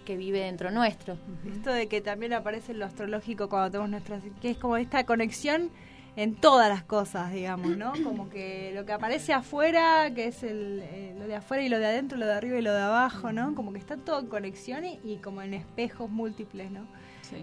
[0.05, 1.17] que vive dentro nuestro.
[1.51, 4.19] Esto de que también aparece en lo astrológico cuando tenemos nuestra...
[4.41, 5.71] que es como esta conexión
[6.15, 7.93] en todas las cosas, digamos, ¿no?
[8.03, 11.77] Como que lo que aparece afuera, que es el, eh, lo de afuera y lo
[11.77, 13.53] de adentro, lo de arriba y lo de abajo, ¿no?
[13.55, 16.87] Como que está todo en conexión y, como en espejos múltiples, ¿no?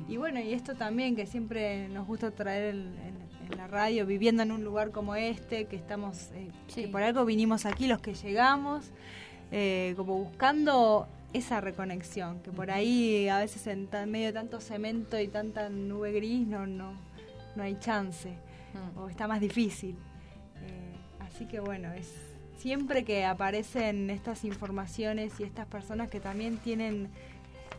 [0.09, 3.23] Y bueno, y esto también que siempre nos gusta traer en,
[3.57, 7.67] la radio, viviendo en un lugar como este, que estamos, eh, que por algo vinimos
[7.67, 8.87] aquí los que llegamos,
[9.51, 15.21] eh, como buscando esa reconexión, que por ahí a veces en medio de tanto cemento
[15.21, 16.95] y tanta nube gris no, no,
[17.55, 18.99] no hay chance, mm.
[18.99, 19.97] o está más difícil.
[20.63, 22.11] Eh, así que bueno, es
[22.57, 27.11] siempre que aparecen estas informaciones y estas personas que también tienen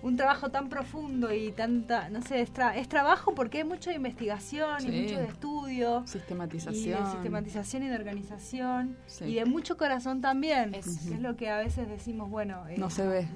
[0.03, 4.83] un trabajo tan profundo y tanta, no sé, es, es trabajo porque hay mucha investigación
[4.85, 6.03] y mucho de estudio.
[6.05, 7.01] Sistematización.
[7.01, 8.97] Y de sistematización y de organización.
[9.21, 10.75] Y de mucho corazón también.
[10.75, 13.27] Es, lo que a veces decimos, bueno, eh, no se ve.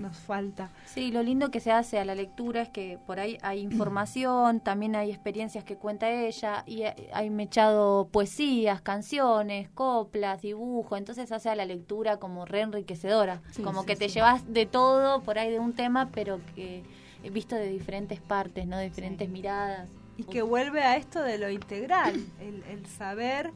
[0.00, 0.70] Nos, falta.
[0.86, 4.60] Sí, lo lindo que se hace a la lectura es que por ahí hay información,
[4.60, 11.50] también hay experiencias que cuenta ella, y hay mechado poesías, canciones, coplas, dibujo, entonces hace
[11.50, 15.58] a la lectura como re enriquecedora, como que te llevas de todo por ahí de
[15.58, 16.82] un tema, pero que
[17.22, 18.78] he visto de diferentes partes, ¿no?
[18.78, 19.88] De diferentes miradas.
[20.16, 23.50] Y que vuelve a esto de lo integral, el, saber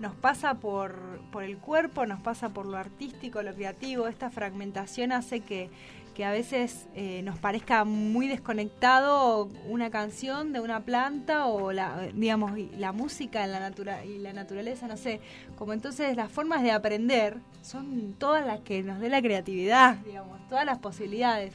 [0.00, 5.12] nos pasa por, por el cuerpo, nos pasa por lo artístico, lo creativo, esta fragmentación
[5.12, 5.70] hace que
[6.12, 12.08] que a veces eh, nos parezca muy desconectado una canción de una planta o la
[12.14, 15.20] digamos la música en la natura y la naturaleza no sé.
[15.56, 20.46] Como entonces las formas de aprender son todas las que nos dé la creatividad digamos
[20.48, 21.54] todas las posibilidades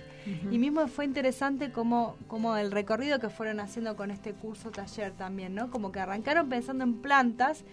[0.51, 5.11] y mismo fue interesante como como el recorrido que fueron haciendo con este curso taller
[5.13, 7.63] también no como que arrancaron pensando en plantas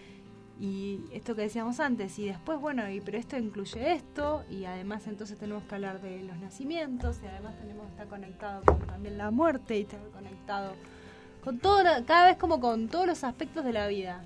[0.61, 5.07] y esto que decíamos antes, y después, bueno, y pero esto incluye esto, y además
[5.09, 9.19] entonces tenemos que hablar de los nacimientos, y además tenemos que estar conectado con también
[9.19, 10.75] la muerte, y estar conectado
[11.43, 14.23] con todo, cada vez como con todos los aspectos de la vida.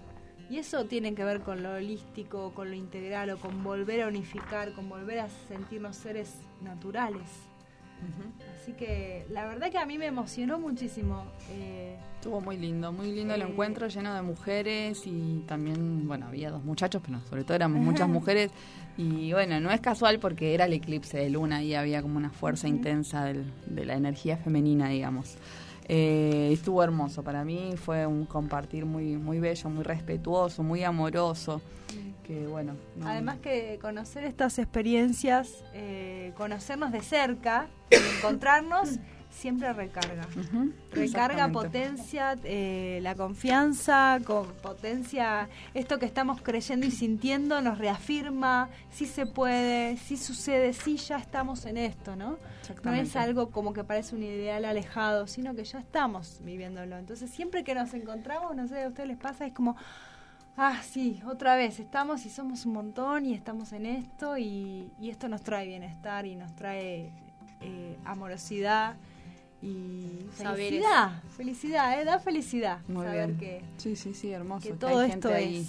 [0.50, 4.08] Y eso tiene que ver con lo holístico, con lo integral, o con volver a
[4.08, 7.26] unificar, con volver a sentirnos seres naturales.
[8.61, 11.24] Así que la verdad que a mí me emocionó muchísimo.
[11.50, 16.26] Eh, Estuvo muy lindo, muy lindo el eh, encuentro lleno de mujeres y también, bueno,
[16.26, 18.50] había dos muchachos, pero sobre todo éramos muchas mujeres.
[18.96, 22.30] Y bueno, no es casual porque era el eclipse de luna y había como una
[22.30, 25.38] fuerza intensa de la energía femenina, digamos.
[25.88, 31.62] Eh, estuvo hermoso para mí, fue un compartir muy, muy bello, muy respetuoso, muy amoroso
[32.51, 32.77] bueno.
[33.05, 38.98] Además que conocer estas experiencias, eh, conocernos de cerca, encontrarnos,
[39.38, 40.27] siempre recarga.
[40.90, 48.68] Recarga, potencia, eh, la confianza, con potencia esto que estamos creyendo y sintiendo, nos reafirma,
[48.90, 52.38] si se puede, si sucede, si ya estamos en esto, ¿no?
[52.83, 56.98] No es algo como que parece un ideal alejado, sino que ya estamos viviéndolo.
[56.98, 59.77] Entonces siempre que nos encontramos, no sé, a ustedes les pasa, es como
[60.57, 65.29] ah, sí, otra vez, estamos y somos un montón y estamos en esto y, esto
[65.29, 67.12] nos trae bienestar y nos trae
[67.61, 68.96] eh, amorosidad
[69.62, 71.23] y felicidad.
[71.37, 72.05] Felicidad, ¿eh?
[72.05, 73.62] Da felicidad Muy saber que...
[73.77, 74.68] Sí, sí, sí, hermoso.
[74.68, 75.66] Que todo esto ahí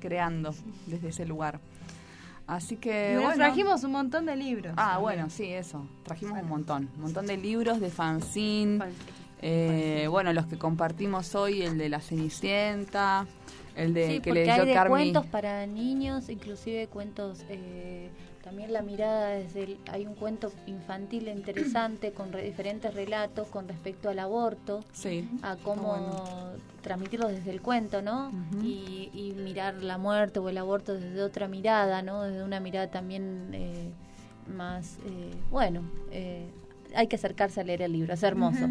[0.00, 0.54] creando
[0.86, 1.60] desde ese lugar.
[2.46, 3.34] Así que bueno.
[3.34, 4.72] trajimos un montón de libros.
[4.76, 5.86] Ah, bueno, sí, eso.
[6.04, 6.88] Trajimos un montón.
[6.96, 8.84] Un montón de libros de fanzine.
[9.42, 13.26] Eh, bueno, los que compartimos hoy, el de la Cenicienta,
[13.74, 18.08] el de sí, que porque hay de cuentos para niños, inclusive cuentos, eh,
[18.46, 24.08] también la mirada desde el, hay un cuento infantil interesante con diferentes relatos con respecto
[24.08, 28.30] al aborto, sí, a cómo transmitirlo desde el cuento, ¿no?
[28.62, 32.22] y, y, mirar la muerte o el aborto desde otra mirada, ¿no?
[32.22, 33.90] Desde una mirada también eh,
[34.46, 35.82] más, eh, bueno,
[36.94, 38.68] hay que acercarse a leer el libro, es hermoso.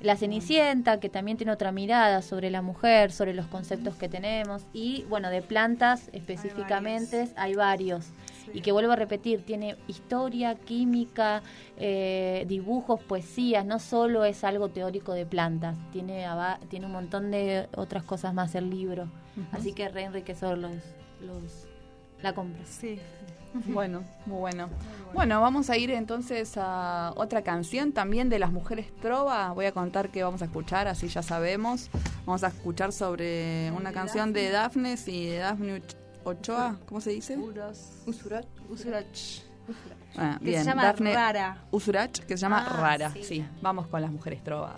[0.00, 4.62] La Cenicienta, que también tiene otra mirada sobre la mujer, sobre los conceptos que tenemos,
[4.72, 8.06] y bueno, de plantas específicamente hay varios.
[8.52, 11.42] Y que vuelvo a repetir, tiene historia, química,
[11.76, 16.26] eh, dibujos, poesías, no solo es algo teórico de plantas, tiene,
[16.68, 19.08] tiene un montón de otras cosas más el libro.
[19.52, 20.72] Así que re enriquecedor los,
[21.20, 21.66] los,
[22.22, 22.64] la compra.
[22.64, 22.98] Sí.
[23.66, 24.68] Bueno, muy bueno.
[25.14, 29.50] Bueno, vamos a ir entonces a otra canción también de las mujeres trova.
[29.52, 31.90] Voy a contar que vamos a escuchar, así ya sabemos.
[32.26, 35.82] Vamos a escuchar sobre una canción de Daphnes y de Daphne
[36.28, 37.38] Ochoa, ¿cómo se dice?
[38.06, 38.44] Usurach.
[38.68, 39.40] Usurach.
[40.16, 41.64] Ah, que se llama Rara.
[41.70, 43.14] Usurach, que se llama ah, Rara.
[43.22, 44.76] sí, vamos con las mujeres trovas.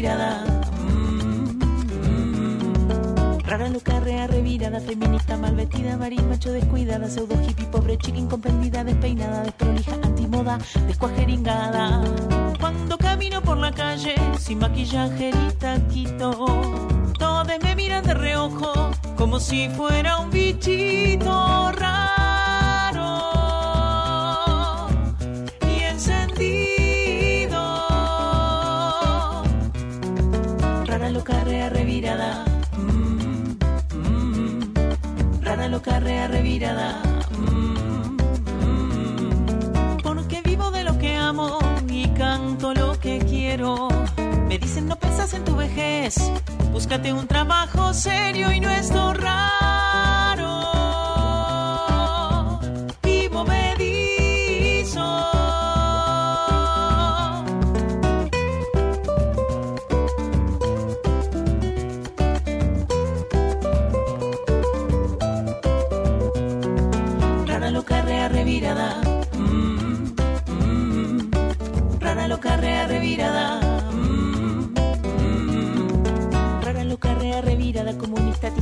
[0.00, 0.44] Rea revirada.
[0.82, 1.58] Mm,
[3.44, 9.42] rara loca, rea revirada, feminista mal vestida, macho descuidada, pseudo hippie, pobre chica incomprendida, despeinada,
[9.42, 12.02] desprolija, antimoda, descuajeringada.
[12.58, 16.30] Cuando camino por la calle sin maquillaje ni taquito,
[17.18, 22.19] todos me miran de reojo como si fuera un bichito raro
[35.70, 37.00] Rara loca, rea revirada.
[37.38, 38.16] Mm,
[38.64, 39.96] mm.
[40.02, 41.58] Porque vivo de lo que amo
[41.88, 43.88] y canto lo que quiero.
[44.48, 46.16] Me dicen no pensás en tu vejez,
[46.72, 48.99] búscate un trabajo serio y no esto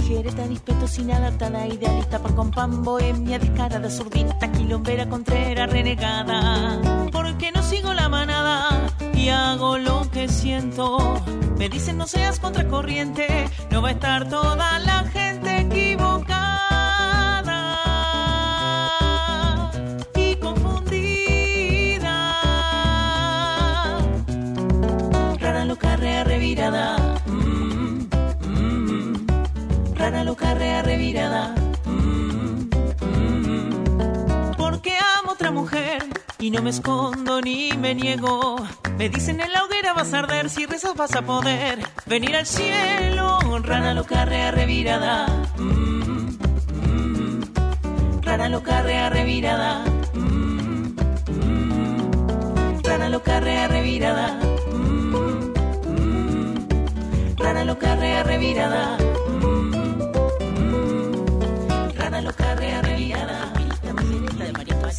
[0.08, 6.80] comunista, tijereta, dispeto sin adaptada, idealista, pan con pan, bohemia, descarada, zurdita, quilombera, contrera, renegada.
[7.12, 11.20] Porque no sigo la manada y hago lo que siento.
[11.58, 13.26] Me dicen no seas contracorriente,
[13.70, 15.17] no va a estar toda la gente
[31.86, 32.68] Mm,
[33.00, 34.56] mm.
[34.56, 36.04] Porque amo otra mujer
[36.40, 38.56] y no me escondo ni me niego.
[38.96, 42.44] Me dicen en la hoguera vas a arder, si rezas vas a poder venir al
[42.46, 43.38] cielo.
[43.62, 45.26] Rara loca, rea revirada.
[45.58, 46.36] Mm,
[46.82, 47.40] mm.
[48.22, 49.84] Rara loca, rea revirada.
[50.14, 50.96] Mm,
[51.28, 52.82] mm.
[52.82, 54.40] Rara loca, rea revirada.
[54.72, 55.52] Mm,
[55.86, 56.54] mm.
[57.36, 58.98] Rara loca, rea revirada.
[58.98, 59.27] Mm,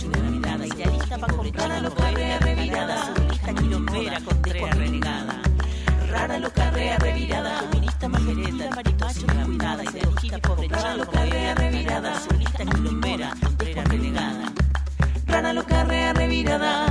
[0.08, 3.14] María Fácil de Navidad, idealista para comprar la loca, rea revirada.
[3.30, 5.42] Lista quilombera, contrera, renegada.
[6.10, 7.60] Rara loca, rea revirada.
[7.60, 12.14] Feminista, majereta, marimacho, cuidada, ideología, pobre Rara loca, rea revirada.
[12.38, 14.54] Lista quilombera, contrera, renegada.
[15.28, 16.89] Rara loca, rea revirada.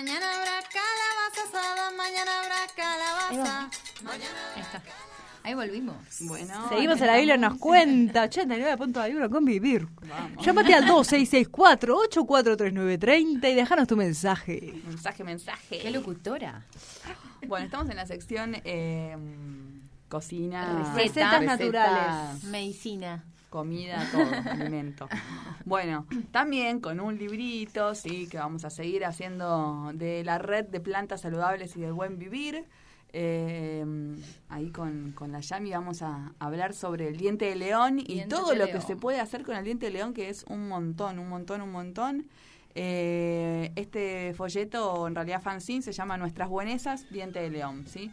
[0.00, 3.68] Mañana habrá calabaza asada, mañana habrá calabaza.
[4.10, 4.22] Ahí
[4.62, 4.80] está.
[5.42, 5.94] Ahí volvimos.
[6.20, 6.70] Bueno.
[6.70, 9.86] Seguimos en la Biblia, nos cuenta 89.1 convivir.
[10.40, 14.72] Llámate al 2664-843930 y déjanos tu mensaje.
[14.86, 15.80] Mensaje, mensaje.
[15.80, 16.64] Qué locutora.
[17.46, 19.18] Bueno, estamos en la sección eh,
[20.08, 20.94] cocina.
[20.96, 22.42] Recetas naturales.
[22.44, 23.22] Medicina.
[23.50, 25.08] Comida, todo, alimento.
[25.64, 30.80] Bueno, también con un librito, sí, que vamos a seguir haciendo de la red de
[30.80, 32.64] plantas saludables y del buen vivir.
[33.12, 33.84] Eh,
[34.48, 38.36] ahí con, con la Yami vamos a hablar sobre el diente de león y Diente
[38.36, 41.18] todo lo que se puede hacer con el diente de león, que es un montón,
[41.18, 42.28] un montón, un montón.
[42.74, 48.12] Eh, este folleto, en realidad fanzine, se llama Nuestras Buenesas, Diente de León, ¿sí?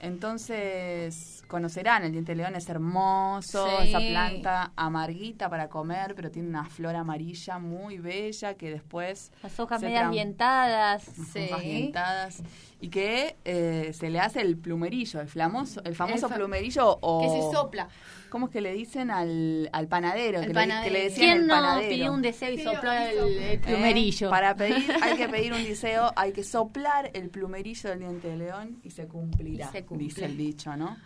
[0.00, 3.88] Entonces, conocerán, el diente de león es hermoso, Sí.
[3.88, 9.32] esa planta amarguita para comer, pero tiene una flor amarilla muy bella que después...
[9.42, 11.08] Las hojas dientadas.
[11.16, 11.46] unas Sí.
[11.50, 12.42] hojas dientadas,
[12.80, 16.98] y que eh, se le hace el plumerillo, el, famoso, el famoso El fa- plumerillo
[17.00, 17.22] o...
[17.22, 17.88] Que se sopla.
[18.28, 20.40] ¿Cómo es que le dicen al, al panadero?
[20.40, 20.92] El que, le, que panadero.
[20.92, 21.88] le decían ¿Quién el no panadero.
[21.88, 23.60] pidió un deseo y sopló el, el ¿Eh?
[23.64, 24.28] plumerillo?
[24.30, 28.36] Para pedir, hay que pedir un deseo, hay que soplar el plumerillo del diente de
[28.36, 30.06] león y se cumplirá, Y se cumple.
[30.08, 30.96] dice el dicho, ¿no?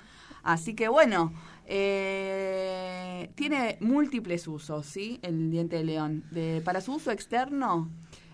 [0.43, 1.33] Así que bueno,
[1.67, 5.19] eh, tiene múltiples usos, ¿sí?
[5.23, 6.25] El diente de león.
[6.31, 7.91] De, para su uso externo,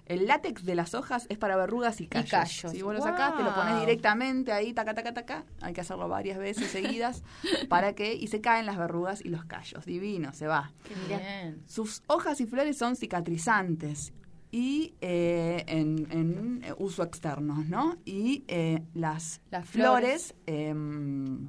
[0.06, 2.70] El látex de las hojas es para verrugas y callos.
[2.70, 5.44] Si vos lo sacás, te lo pones directamente ahí, taca, taca, taca.
[5.60, 7.24] Hay que hacerlo varias veces seguidas
[7.68, 8.14] para que...
[8.14, 9.84] Y se caen las verrugas y los callos.
[9.84, 10.72] Divino, se va.
[10.84, 11.62] Qué bien.
[11.66, 14.12] Sus hojas y flores son cicatrizantes
[14.52, 17.98] y eh, en, uso externo, ¿no?
[18.04, 21.48] Y eh, las, Las flores, em,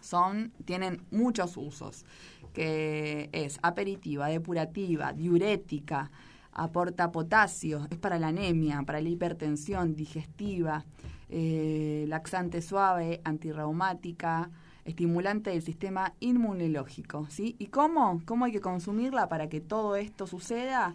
[0.00, 2.04] son tienen muchos usos,
[2.52, 6.10] que es aperitiva, depurativa, diurética,
[6.54, 10.84] aporta potasio, es para la anemia, para la hipertensión, digestiva,
[11.28, 14.50] eh, laxante suave, antirreumática,
[14.84, 17.56] estimulante del sistema inmunológico, ¿sí?
[17.58, 18.22] ¿Y cómo?
[18.24, 20.94] ¿Cómo hay que consumirla para que todo esto suceda?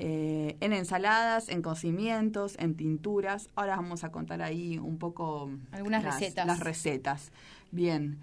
[0.00, 3.50] Eh, en ensaladas, en cocimientos, en tinturas.
[3.56, 6.46] Ahora vamos a contar ahí un poco Algunas las, recetas.
[6.46, 7.32] Las recetas.
[7.72, 8.18] Bien.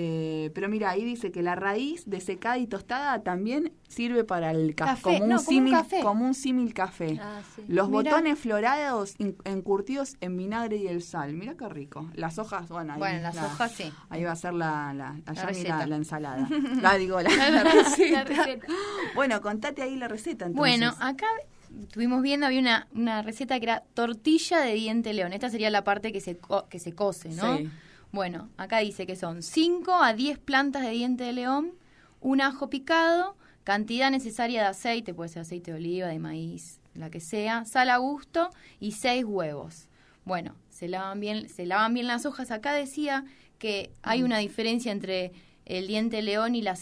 [0.00, 4.76] Eh, pero mira, ahí dice que la raíz desecada y tostada también sirve para el
[4.76, 6.00] ca- Café, como, un no, como un símil, café.
[6.02, 7.18] como un símil café.
[7.20, 7.62] Ah, sí.
[7.66, 11.32] Los botones florados encurtidos en vinagre y el sal.
[11.32, 12.08] Mira qué rico.
[12.14, 13.92] Las hojas, bueno, ahí, Bueno, las la- hojas sí.
[14.08, 16.48] Ahí va a ser la, la, la, la- la ensalada.
[16.80, 17.18] La digo,
[18.24, 18.66] receta.
[19.16, 20.54] Bueno, contate ahí la receta entonces.
[20.78, 21.26] Bueno, acá
[21.82, 25.32] estuvimos viendo, había una, una receta que era tortilla de diente león.
[25.32, 27.56] Esta sería la parte que se, co- que se cose, ¿no?
[27.58, 27.68] Sí.
[28.12, 31.72] Bueno, acá dice que son 5 a 10 plantas de diente de león,
[32.20, 37.10] un ajo picado, cantidad necesaria de aceite, puede ser aceite de oliva, de maíz, la
[37.10, 38.50] que sea, sal a gusto
[38.80, 39.88] y 6 huevos.
[40.24, 42.50] Bueno, se lavan bien, se lavan bien las hojas.
[42.50, 43.24] Acá decía
[43.58, 44.24] que hay Mm.
[44.24, 45.32] una diferencia entre
[45.68, 46.74] el diente león y la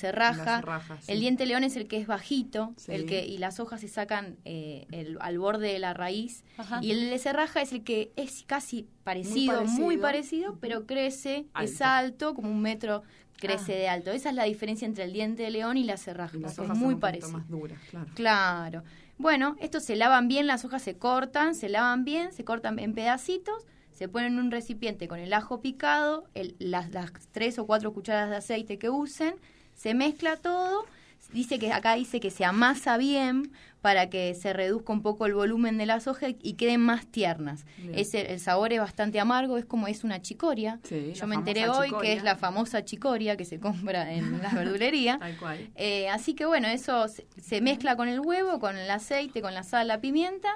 [1.00, 1.12] sí.
[1.12, 2.92] El diente león es el que es bajito, Sí.
[2.92, 6.44] el que y las hojas se sacan eh, el- al borde de la raíz.
[6.56, 6.78] Ajá.
[6.82, 10.02] Y el de serraja es el que es casi parecido, muy parecido.
[10.02, 12.34] parecido, pero crece, es Alto.
[12.34, 13.02] como un metro
[13.38, 13.78] crece Ah.
[13.78, 14.10] de alto.
[14.12, 16.36] Esa es la diferencia entre el diente de león y la serraja.
[16.36, 17.32] Y las son hojas muy son un poquito parecidos.
[17.32, 18.06] más duras, claro.
[18.14, 18.82] Claro.
[19.18, 22.94] Bueno, estos se lavan bien, las hojas se cortan, se lavan bien, se cortan en
[22.94, 23.64] pedacitos,
[23.96, 27.92] se ponen en un recipiente con el ajo picado, el- las, las tres o cuatro
[27.92, 29.34] cucharadas de aceite que usen,
[29.74, 30.84] se mezcla todo.
[31.32, 35.34] Dice que acá dice que se amasa bien para que se reduzca un poco el
[35.34, 37.64] volumen de las hojas y queden más tiernas.
[37.94, 40.78] Es el, el sabor es bastante amargo, es como es una chicoria.
[40.84, 42.10] Sí, Yo me enteré hoy chicoria.
[42.12, 45.18] que es la famosa chicoria que se compra en la verdulería.
[45.18, 45.68] Tal cual.
[45.74, 49.52] Eh, así que bueno, eso se, se mezcla con el huevo, con el aceite, con
[49.54, 50.50] la sal, la pimienta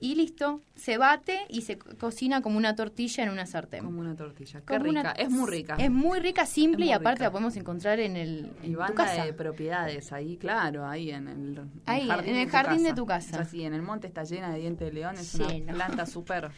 [0.00, 0.62] y listo.
[0.74, 3.84] Se bate y se co- cocina como una tortilla en una sartén.
[3.84, 4.60] Como una tortilla.
[4.60, 5.00] Qué Como rica.
[5.00, 5.76] una- Es muy rica.
[5.78, 7.24] Es muy rica, simple y aparte rica.
[7.26, 9.24] la podemos encontrar en el Y en tu banda casa.
[9.24, 13.46] de propiedades ahí, claro, ahí en el, en Ahí, en el jardín de tu casa.
[13.52, 15.74] En el monte está llena de diente de león, es Sí, una no.
[15.74, 16.50] planta súper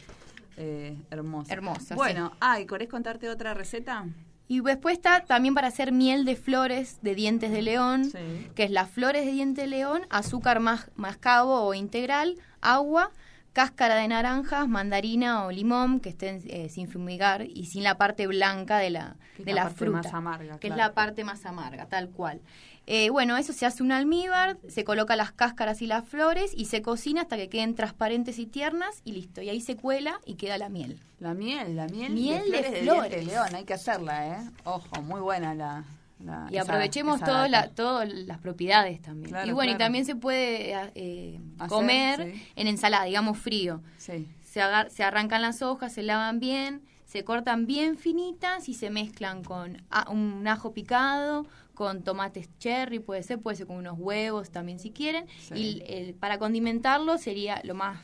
[0.56, 1.52] eh, hermosa.
[1.52, 4.06] Hermosa, Bueno, ay, ¿querés contarte otra receta?
[4.48, 8.48] Y después está también para hacer miel de flores de dientes de león, Sí.
[8.54, 13.10] que es las flores de diente de león, azúcar mas- mascabo o integral, agua,
[13.56, 18.26] cáscara de naranjas, mandarina o limón, que estén eh, sin fumigar y sin la parte
[18.26, 20.92] blanca de la, Que es de la la, parte fruta, más amarga, que es la
[20.92, 22.42] parte más amarga, tal cual.
[22.86, 26.66] Eh, bueno, eso se hace un almíbar, se coloca las cáscaras y las flores y
[26.66, 29.40] se cocina hasta que queden transparentes y tiernas y listo.
[29.40, 31.00] Y ahí se cuela y queda la miel.
[31.18, 33.10] La miel, la miel, Miel de de, flores de, flores.
[33.10, 34.50] diente león, hay que hacerla, ¿eh?
[34.64, 35.82] Ojo, muy buena la...
[36.18, 37.66] la- Y aprovechemos todas data.
[37.66, 39.30] la, todas las propiedades también.
[39.30, 42.42] Claro, y bueno, y también se puede eh, Hacer, comer sí.
[42.56, 43.82] en ensalada, digamos frío.
[43.98, 44.26] Sí.
[44.42, 48.90] Se, agar- se arrancan las hojas, se lavan bien, se cortan bien finitas y se
[48.90, 53.98] mezclan con a- un ajo picado, con tomates cherry, puede ser, puede ser con unos
[53.98, 55.26] huevos también si quieren.
[55.38, 55.54] Sí.
[55.54, 57.98] Y el- para condimentarlo sería lo más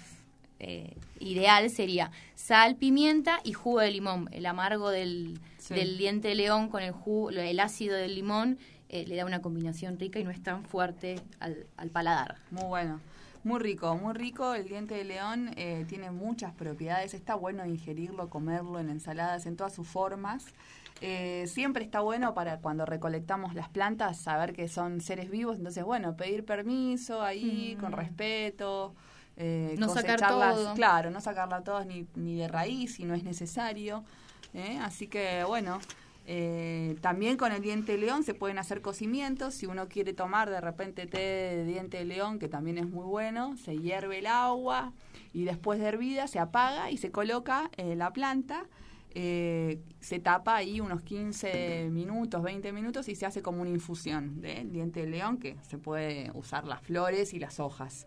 [0.63, 4.29] eh, ideal sería sal, pimienta y jugo de limón.
[4.33, 5.75] El amargo del, Sí.
[5.75, 8.59] del diente de león con el jugo, el ácido del limón
[8.89, 12.37] eh, le da una combinación rica y no es tan fuerte al, al paladar.
[12.51, 13.01] Muy bueno.
[13.45, 14.55] Muy rico, muy rico.
[14.55, 17.13] El diente de león eh, tiene muchas propiedades.
[17.13, 20.45] Está bueno ingerirlo, comerlo en ensaladas, en todas sus formas.
[21.01, 25.57] Eh, siempre está bueno para cuando recolectamos las plantas saber que son seres vivos.
[25.57, 28.95] Entonces, bueno, pedir permiso ahí, con respeto.
[29.37, 30.75] Eh, No sacar cosecharlas- todo.
[30.75, 34.05] Claro, no sacarla todas ni, ni de raíz si no es necesario.
[34.55, 34.79] ¿eh?
[34.83, 35.79] Así que, bueno,
[36.27, 39.55] eh, también con el diente de león se pueden hacer cocimientos.
[39.55, 43.05] Si uno quiere tomar de repente té de diente de león, que también es muy
[43.05, 44.93] bueno, se hierve el agua
[45.33, 48.67] y después de hervida se apaga y se coloca eh, la planta.
[49.15, 54.41] Eh, se tapa ahí unos 15 minutos, 20 minutos y se hace como una infusión
[54.41, 58.07] de diente de león que se puede usar las flores y las hojas.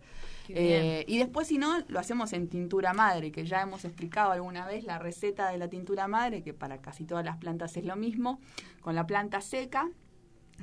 [0.49, 4.65] Eh, y después, si no, lo hacemos en tintura madre, que ya hemos explicado alguna
[4.65, 7.95] vez la receta de la tintura madre, que para casi todas las plantas es lo
[7.95, 8.39] mismo,
[8.81, 9.89] con la planta seca.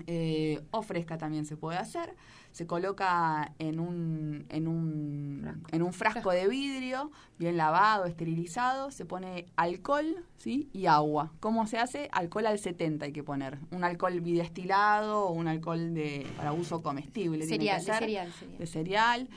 [0.06, 2.14] eh, o fresca también se puede hacer.
[2.52, 5.68] Se coloca en un, en un, frasco.
[5.72, 8.90] en un frasco de vidrio, bien lavado, esterilizado.
[8.90, 10.68] Se pone alcohol ¿sí?
[10.72, 11.32] y agua.
[11.40, 12.08] ¿Cómo se hace?
[12.12, 13.58] Alcohol al 70 hay que poner.
[13.70, 17.46] Un alcohol bidestilado o un alcohol de, para uso comestible.
[17.46, 18.58] Cereal, de cereal, cereal.
[18.58, 19.28] De cereal.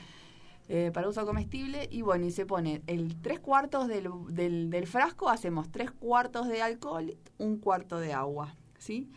[0.68, 4.86] Eh, para uso comestible y bueno, y se pone el tres cuartos del, del, del
[4.88, 9.08] frasco, hacemos tres cuartos de alcohol, un cuarto de agua, ¿sí?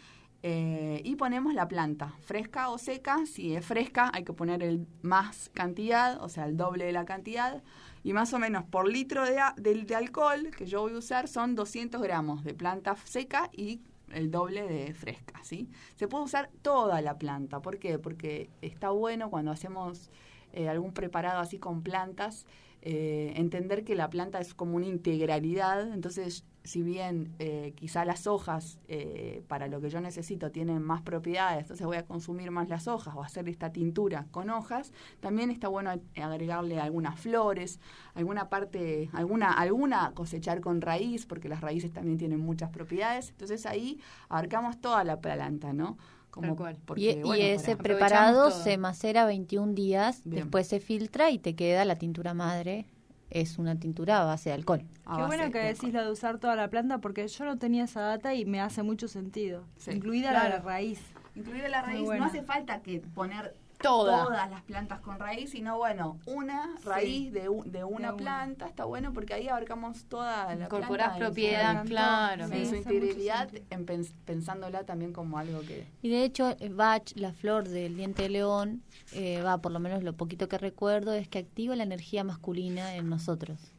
[0.42, 3.26] Eh, y ponemos la planta, fresca o seca.
[3.26, 7.06] Si es fresca, hay que poner el más cantidad, o sea, el doble de la
[7.06, 7.62] cantidad.
[8.04, 11.28] Y más o menos por litro de, de, de alcohol que yo voy a usar
[11.28, 13.82] son 200 gramos de planta seca y
[14.12, 15.70] el doble de fresca, ¿sí?
[15.96, 17.62] Se puede usar toda la planta.
[17.62, 18.00] ¿Por qué?
[18.00, 20.10] Porque está bueno cuando hacemos
[20.54, 22.46] eh, algún preparado así con plantas,
[22.82, 25.92] eh, entender que la planta es como una integralidad.
[25.94, 31.02] Entonces, si bien eh, quizá las hojas eh, para lo que yo necesito tienen más
[31.02, 35.52] propiedades, entonces voy a consumir más las hojas o hacer esta tintura con hojas, también
[35.52, 37.80] está bueno agregarle algunas flores,
[38.14, 43.30] alguna parte, alguna, alguna cosechar con raíz, porque las raíces también tienen muchas propiedades.
[43.30, 45.98] Entonces ahí abarcamos toda la planta, ¿no?
[46.30, 51.86] Como porque, y, ese preparado se macera 21 días, después se filtra y te queda
[51.86, 52.86] la tintura madre
[53.30, 54.80] es una tintura a base de alcohol.
[54.80, 58.02] Qué bueno que decís lo de usar toda la planta porque yo no tenía esa
[58.02, 59.64] data y me hace mucho sentido.
[59.88, 61.00] incluida la raíz.
[61.36, 62.08] Incluida la raíz.
[62.08, 67.50] No hace falta que poner todas las plantas con raíz, sino bueno, una raíz de,
[67.66, 72.46] de, una planta está bueno porque ahí abarcamos toda la Incorporás propiedad, claro.
[72.46, 73.86] En su integridad, en
[74.26, 75.88] pensándola también como algo que...
[76.02, 80.04] Y de hecho, Bach, la flor del diente de león, eh, va, por lo menos
[80.04, 83.72] lo poquito que recuerdo, es que activa la energía masculina en nosotros.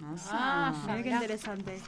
[0.00, 1.80] Ah, ah qué interesante.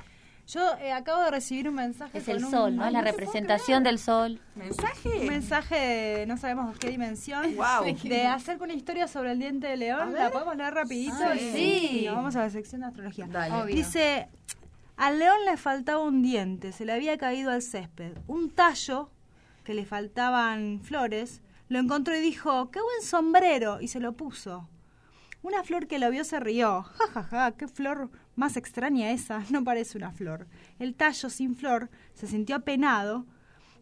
[0.52, 2.18] Yo eh, acabo de recibir un mensaje.
[2.18, 2.90] Es el sol, ¿no?
[2.90, 4.40] La representación del sol.
[4.56, 5.20] ¿Mensaje?
[5.20, 7.54] Un mensaje, no sabemos qué dimensión.
[7.54, 7.84] Wow.
[8.02, 10.12] De hacer una historia sobre el diente de león.
[10.12, 11.14] ¿La podemos leer rapidito?
[11.36, 12.00] sí.
[12.02, 13.28] Y vamos a la sección de astrología.
[13.66, 14.28] Dice,
[14.96, 18.18] al león le faltaba un diente, se le había caído al césped.
[18.26, 19.10] Un tallo,
[19.62, 24.68] que le faltaban flores, lo encontró y dijo, qué buen sombrero, y se lo puso.
[25.42, 26.82] Una flor que lo vio se rió.
[26.82, 30.46] Ja, ja, ja, qué flor más extraña esa, no parece una flor.
[30.78, 33.26] El tallo sin flor se sintió apenado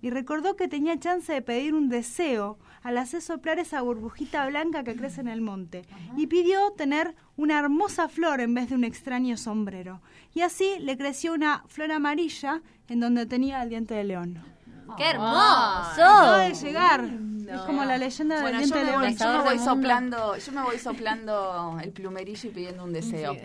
[0.01, 4.85] y recordó que tenía chance de pedir un deseo al hacer soplar esa burbujita blanca
[4.85, 5.83] que crece en el monte
[6.17, 10.01] y pidió tener una hermosa flor en vez de un extraño sombrero.
[10.35, 14.58] Y así le creció una flor amarilla en donde tenía el diente de león.
[14.97, 16.03] ¡Qué hermoso!
[16.03, 17.05] Acaba de llegar.
[17.49, 19.17] Es como la leyenda del diente de león.
[19.17, 23.37] Yo me, voy soplando, yo me voy soplando el plumerillo y pidiendo un deseo.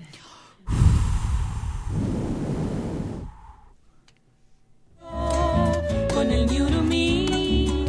[6.14, 7.86] Con el ñurumí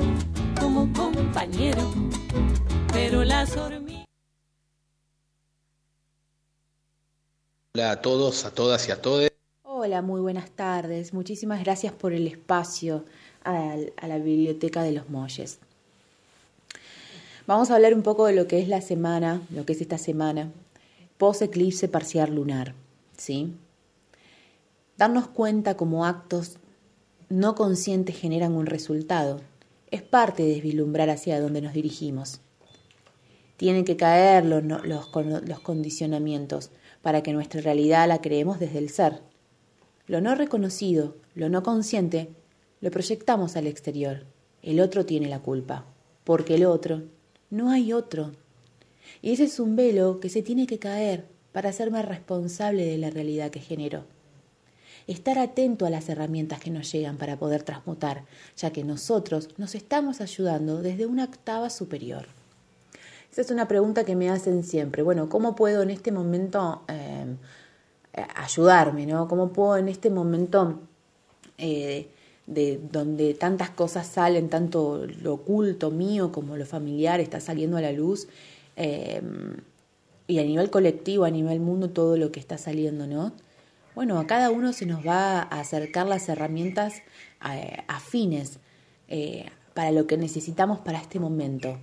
[0.61, 1.93] como compañero,
[2.93, 4.05] pero las hormigas.
[7.75, 9.29] Hola a todos, a todas y a todos.
[9.63, 11.13] Hola, muy buenas tardes.
[11.13, 13.05] Muchísimas gracias por el espacio
[13.45, 13.77] a,
[14.07, 15.59] la Biblioteca de los Molles.
[17.47, 19.99] Vamos a hablar un poco de lo que es la semana, lo que es esta
[19.99, 20.51] semana,
[21.19, 22.75] post eclipse parcial lunar,
[23.17, 23.55] ¿sí?
[24.97, 26.57] Darnos cuenta como actos
[27.29, 29.41] no conscientes generan un resultado
[29.95, 32.41] es parte de vislumbrar hacia dónde nos dirigimos.
[33.57, 36.71] Tienen que caer los, los, los condicionamientos
[37.01, 39.21] para que nuestra realidad la creemos desde el ser.
[40.09, 42.31] Lo no reconocido, lo no consciente,
[42.85, 44.24] lo proyectamos al exterior.
[44.62, 45.87] El otro tiene la culpa,
[46.22, 47.01] porque el otro,
[47.49, 48.32] no hay otro.
[49.22, 53.09] Y ese es un velo que se tiene que caer para hacerme responsable de la
[53.09, 54.05] realidad que genero.
[55.07, 59.74] Estar atento a las herramientas que nos llegan para poder transmutar, ya que nosotros nos
[59.74, 62.26] estamos ayudando desde una octava superior.
[63.32, 65.03] Esa es una pregunta que me hacen siempre.
[65.03, 67.35] Bueno, ¿cómo puedo en este momento eh,
[68.35, 69.07] ayudarme?
[69.07, 69.26] ¿no?
[69.26, 70.80] ¿Cómo puedo en este momento
[71.57, 72.11] eh,
[72.47, 77.81] de donde tantas cosas salen, tanto lo oculto mío como lo familiar está saliendo a
[77.81, 78.29] la luz,
[78.77, 79.57] em,
[80.27, 83.33] y a nivel colectivo, a nivel mundo, todo lo que está saliendo, ¿no?
[83.95, 87.03] Bueno, a cada uno se nos va a acercar las herramientas
[87.53, 88.59] eh, afines
[89.09, 91.79] eh, para lo que necesitamos para este momento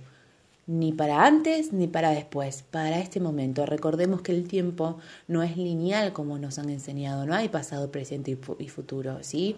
[0.66, 3.66] ni para antes ni para después, para este momento.
[3.66, 8.38] Recordemos que el tiempo no es lineal como nos han enseñado, no hay pasado, presente
[8.58, 9.56] y futuro, ¿sí?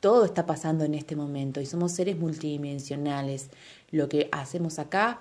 [0.00, 3.50] Todo está pasando en este momento y somos seres multidimensionales.
[3.90, 5.20] Lo que hacemos acá,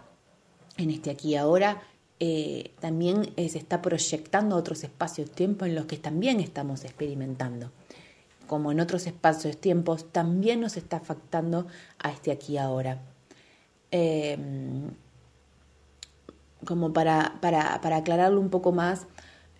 [0.78, 1.82] en este aquí ahora,
[2.20, 7.72] eh, también se está proyectando a otros espacios-tiempo en los que también estamos experimentando.
[8.48, 11.66] como en otros espacios tiempos, también nos está afectando
[11.98, 13.02] a este aquí ahora.
[13.90, 14.92] Em,
[16.66, 19.07] como para, para, para, aclararlo un poco más,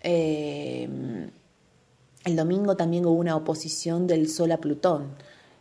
[0.02, 1.30] em,
[2.24, 5.14] el domingo también hubo una oposición del Sol a Plutón.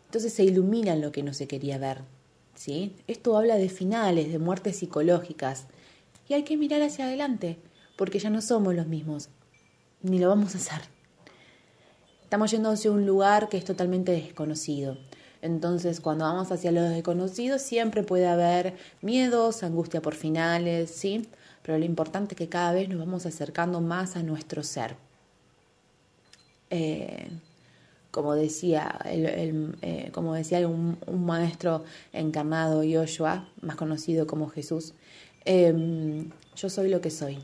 [0.05, 2.01] Entonces se ilumina lo que no se quería ver.
[2.55, 2.95] ¿sí?
[3.07, 5.67] Esto habla de finales, de muertes psicológicas.
[6.27, 7.57] Y hay que mirar hacia adelante,
[7.95, 9.29] porque ya no somos los mismos,
[10.01, 10.81] ni lo vamos a hacer.
[12.23, 14.97] Estamos yendo hacia un lugar que es totalmente desconocido.
[15.45, 21.29] Entonces, cuando vamos hacia lo desconocido, siempre puede haber miedos, angustia por finales, ¿sí?
[21.61, 24.95] Pero lo importante es que cada vez nos vamos acercando más a nuestro ser.
[26.71, 27.27] Eh,
[28.09, 34.95] como decía, eh, como decía un, maestro encarnado, Yoshua, más conocido como Jesús,
[35.45, 37.37] em, yo soy lo que soy.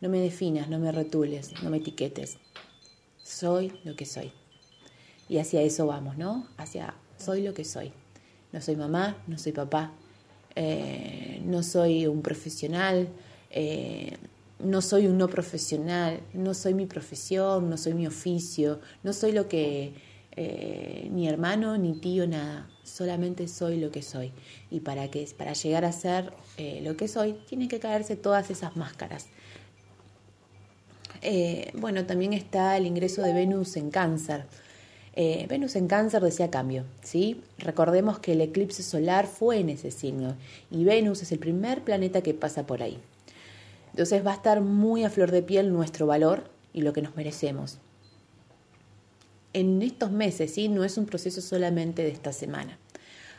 [0.00, 2.38] No me definas, no me retules, no me etiquetes.
[3.22, 4.32] Soy lo que soy.
[5.28, 6.46] Y hacia eso vamos, ¿no?
[6.56, 7.92] Hacia soy lo que soy.
[8.52, 9.92] No soy mamá, no soy papá,
[10.56, 13.08] eh, no soy un profesional,
[14.58, 19.32] no soy un no profesional, no soy mi profesión, no soy mi oficio, no soy
[19.32, 19.92] lo que
[20.36, 24.32] eh, ni hermano ni tío nada, solamente soy lo que soy.
[24.70, 28.50] Y para que para llegar a ser eh, lo que soy, tienen que caerse todas
[28.50, 29.26] esas máscaras.
[31.22, 34.46] Eh, bueno, también está el ingreso de Venus en Cáncer.
[35.14, 37.42] Venus en Cáncer decía cambio, ¿sí?
[37.58, 40.36] Recordemos que el eclipse solar fue en ese signo
[40.70, 42.98] y Venus es el primer planeta que pasa por ahí.
[43.90, 47.16] Entonces va a estar muy a flor de piel nuestro valor y lo que nos
[47.16, 47.78] merecemos.
[49.52, 50.68] En estos meses, ¿sí?
[50.68, 52.78] No es un proceso solamente de esta semana.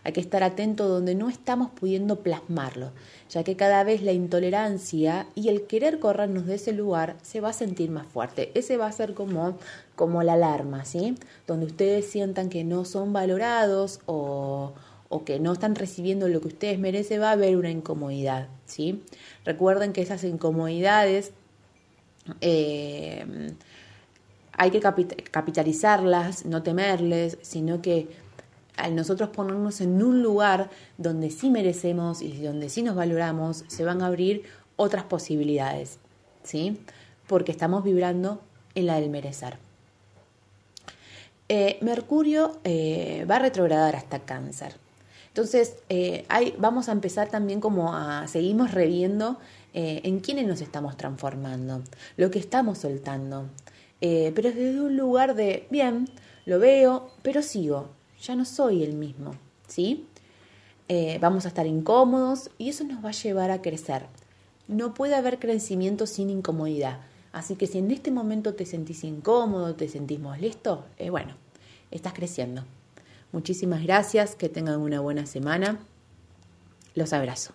[0.04, 2.92] Hay que estar atento donde no estamos pudiendo plasmarlo,
[3.30, 7.50] ya que cada vez la intolerancia y el querer corrernos de ese lugar se va
[7.50, 8.52] a sentir más fuerte.
[8.56, 9.60] Ese va a ser como,
[10.02, 11.14] como la alarma, ¿sí?
[11.46, 14.74] Donde ustedes sientan que no son valorados o,
[15.10, 19.04] o que no están recibiendo lo que ustedes merecen, va a haber una incomodidad, ¿sí?
[19.46, 21.34] Recuerden que esas incomodidades
[22.42, 23.54] eh,
[24.54, 28.08] hay que capitalizarlas, no temerles, sino que
[28.78, 33.86] al nosotros ponernos en un lugar donde sí merecemos y donde sí nos valoramos, se
[33.86, 34.46] van a abrir
[34.78, 36.00] otras posibilidades,
[36.42, 36.80] ¿sí?
[37.28, 38.42] Porque estamos vibrando
[38.74, 39.60] en la del merecer.
[41.54, 44.78] Eh, Mercurio eh, va a retrogradar hasta cáncer.
[45.28, 46.26] Entonces, eh,
[46.58, 49.38] vamos a empezar también como a, seguimos reviendo
[49.74, 51.84] eh, en quiénes nos estamos transformando,
[52.16, 53.50] lo que estamos soltando.
[54.00, 56.08] Pero desde un lugar de, bien,
[56.46, 57.90] lo veo, pero sigo,
[58.22, 59.36] ya no soy el mismo,
[59.68, 60.08] ¿sí?
[61.20, 64.06] vamos a estar incómodos y eso nos va a llevar a crecer.
[64.70, 67.00] No puede haber crecimiento sin incomodidad.
[67.32, 71.36] Así que si en este momento te sentís incómodo, te sentís molesto, bueno,
[71.90, 72.64] estás creciendo.
[73.32, 75.80] Muchísimas gracias, que tengan una buena semana.
[76.94, 77.54] Los abrazo.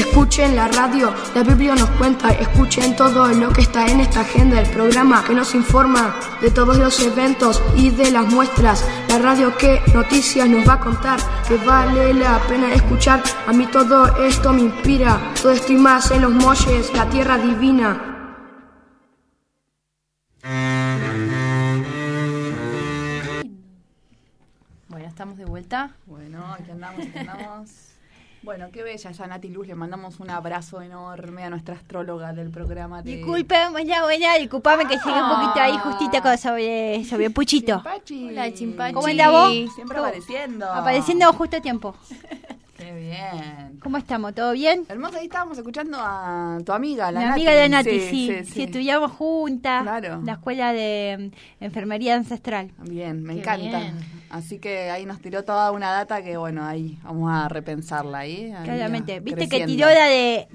[0.00, 4.58] Escuchen la radio, la Biblia nos cuenta, escuchen todo lo que está en esta agenda,
[4.58, 9.54] el programa que nos informa de todos los eventos y de las muestras, la radio
[9.58, 14.54] que noticias nos va a contar, que vale la pena escuchar, a mí todo esto
[14.54, 18.06] me inspira, todo esto y más en los molles, la tierra divina.
[25.06, 25.90] estamos de vuelta.
[26.06, 27.89] Bueno, aquí andamos, aquí andamos.
[28.42, 32.48] Bueno, qué bella ya Nati Luz, le mandamos un abrazo enorme a nuestra astróloga del
[32.50, 33.02] programa.
[33.02, 33.16] De...
[33.16, 37.82] Disculpen, buena, buena, disculpame que llegué un poquito ahí justita con sobre, sobre Puchito.
[37.84, 38.94] Hola, Chimpachi.
[38.94, 39.52] ¿Cómo está vos?
[39.74, 40.72] Siempre apareciendo.
[40.72, 41.94] Apareciendo justo a tiempo.
[42.78, 43.78] Qué bien.
[43.82, 44.34] ¿Cómo estamos?
[44.34, 44.86] ¿Todo bien?
[44.88, 48.32] Hermosa, ahí estábamos escuchando a tu amiga, la Mi amiga de Nati, sí.
[48.44, 49.82] Sí, estudiamos juntas.
[49.82, 50.22] Claro.
[50.24, 51.30] La escuela de
[51.60, 52.70] mm, enfermería ancestral.
[52.78, 53.92] Bien, me encanta.
[54.30, 58.54] Así que ahí nos tiró toda una data que, bueno, ahí vamos a repensarla ahí.
[58.64, 59.20] Claramente.
[59.20, 60.48] ¿Viste que tiró la de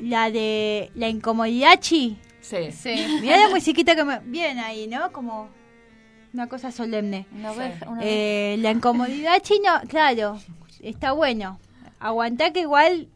[0.00, 2.18] la de la incomodidad, chi?
[2.40, 2.70] Sí.
[2.72, 3.18] sí.
[3.20, 4.18] Mirá la musiquita que me...
[4.20, 5.12] Bien ahí, ¿no?
[5.12, 5.48] Como
[6.34, 7.26] una cosa solemne.
[8.00, 10.38] eh, la incomodidad chino, claro,
[10.80, 11.58] está bueno.
[12.00, 13.08] Aguantá que igual,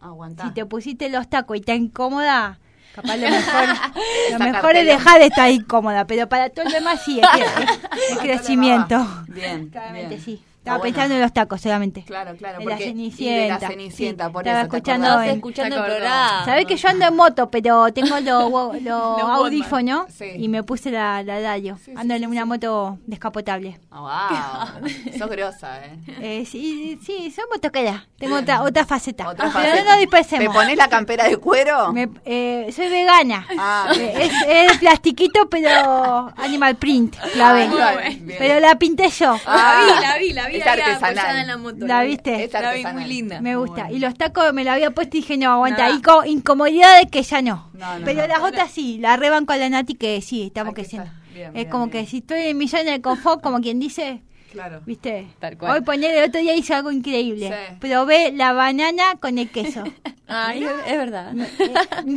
[0.42, 2.60] si te pusiste los tacos y te incómoda,
[2.96, 3.68] capaz lo mejor,
[4.32, 9.06] lo mejor es dejar de estar incómoda, pero para todo el demás sí, es, crecimiento.
[9.28, 10.42] Bien, Claramente sí.
[10.66, 12.02] Estaba pensando en los tacos solamente.
[12.02, 12.60] Claro, claro.
[12.60, 13.58] En la Cenicienta.
[13.60, 14.68] la Cenicienta, Sí, por estaba eso.
[14.70, 16.44] ¿te escuchando en- escuchando el programa.
[16.44, 20.24] Sabés que yo ando en moto, pero tengo los Los audífonos Sí.
[20.36, 21.78] y me puse la, la radio.
[21.94, 23.78] ando en una moto descapotable.
[23.92, 24.88] Ah, wow.
[25.18, 25.98] Sos grosa, ¿eh?
[26.20, 28.06] Eh, sí, sí, soy motoquera.
[28.18, 29.28] Tengo otra, otra faceta.
[29.28, 29.84] Otra Pero faceta.
[29.84, 30.46] no nos dispersemos.
[30.46, 31.92] ¿Te pones la campera de cuero?
[31.92, 33.46] Me- eh, soy vegana.
[33.58, 33.88] Ah.
[33.96, 38.26] Eh, es, es de plastiquito, pero animal print, la Ah, ven.
[38.38, 39.36] Pero la pinté yo.
[39.46, 41.36] Ah, La vi, la vi, la vi Es artesanal.
[41.38, 41.86] en la moto.
[41.86, 42.08] ¿La vi.
[42.08, 42.44] viste?
[42.44, 42.94] Es La vi artesanal.
[43.02, 43.40] muy linda.
[43.40, 43.90] Me gusta.
[43.90, 45.88] Y los tacos me la había puesto y dije, no, aguanta.
[45.88, 45.94] No.
[45.96, 47.70] Y co- incomodidad de que ya no.
[47.74, 48.26] No, no, Pero no.
[48.28, 50.82] las otras sí, la reban con la Nati que sí, estamos que.
[50.82, 52.04] Bien, es bien, como bien.
[52.04, 54.80] que si estoy en mi zona de confort, como quien dice, Claro.
[54.86, 55.26] ¿viste?
[55.38, 55.72] Tal cual.
[55.72, 57.48] Hoy poner el otro día hice algo increíble.
[57.48, 57.76] Sí.
[57.78, 59.84] Probé la banana con el queso.
[60.28, 61.34] Ay, es verdad.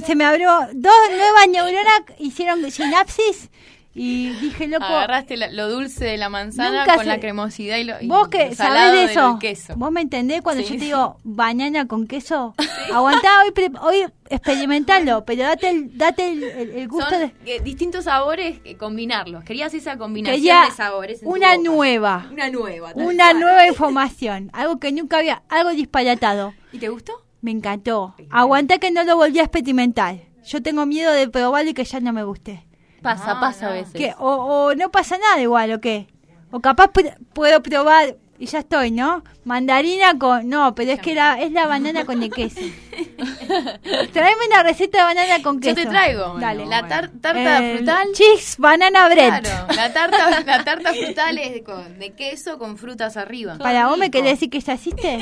[0.05, 3.49] Se me abrió dos nuevas neuronas, hicieron sinapsis
[3.95, 7.83] y dije, loco, Agarraste la- lo dulce de la manzana con se- la cremosidad y
[7.85, 9.73] lo y vos que sabés de del eso, queso.
[9.75, 10.85] vos me entendés cuando Sí, yo te sí.
[10.85, 12.53] digo banana con queso,
[12.93, 17.59] aguantá hoy, hoy experimentalo, pero date el, date el, el- el gusto Son de...
[17.61, 19.43] distintos sabores, eh, combinarlos.
[19.43, 21.19] Querías esa combinación Quería de sabores.
[21.23, 22.91] una nueva, Una nueva.
[22.95, 23.39] una cual.
[23.39, 26.53] nueva información, algo que nunca había, algo disparatado.
[26.71, 27.13] ¿Y te gustó?
[27.41, 28.15] Me encantó.
[28.29, 30.17] Aguantá que no lo volví a experimentar.
[30.45, 32.65] Yo tengo miedo de probarlo y que ya no me guste.
[33.01, 34.15] Pasa, No, pasa a veces.
[34.19, 34.27] O,
[34.69, 36.07] o no pasa nada igual, ¿o qué?
[36.51, 36.89] O capaz
[37.33, 39.23] puedo probar y ya estoy, ¿no?
[39.49, 40.47] Mandarina con...
[40.47, 42.61] No, pero es que la, es la banana con el queso.
[44.13, 45.75] Tráeme una receta de banana con queso.
[45.75, 46.37] Yo te traigo.
[46.39, 46.65] Dale.
[46.67, 48.07] La tar- tarta El frutal.
[48.13, 49.41] Cheese banana bread.
[49.43, 53.57] Claro, la tarta, la tarta frutal es de, con- de queso con frutas arriba.
[53.57, 55.19] Para vos me querés decir que ya hiciste,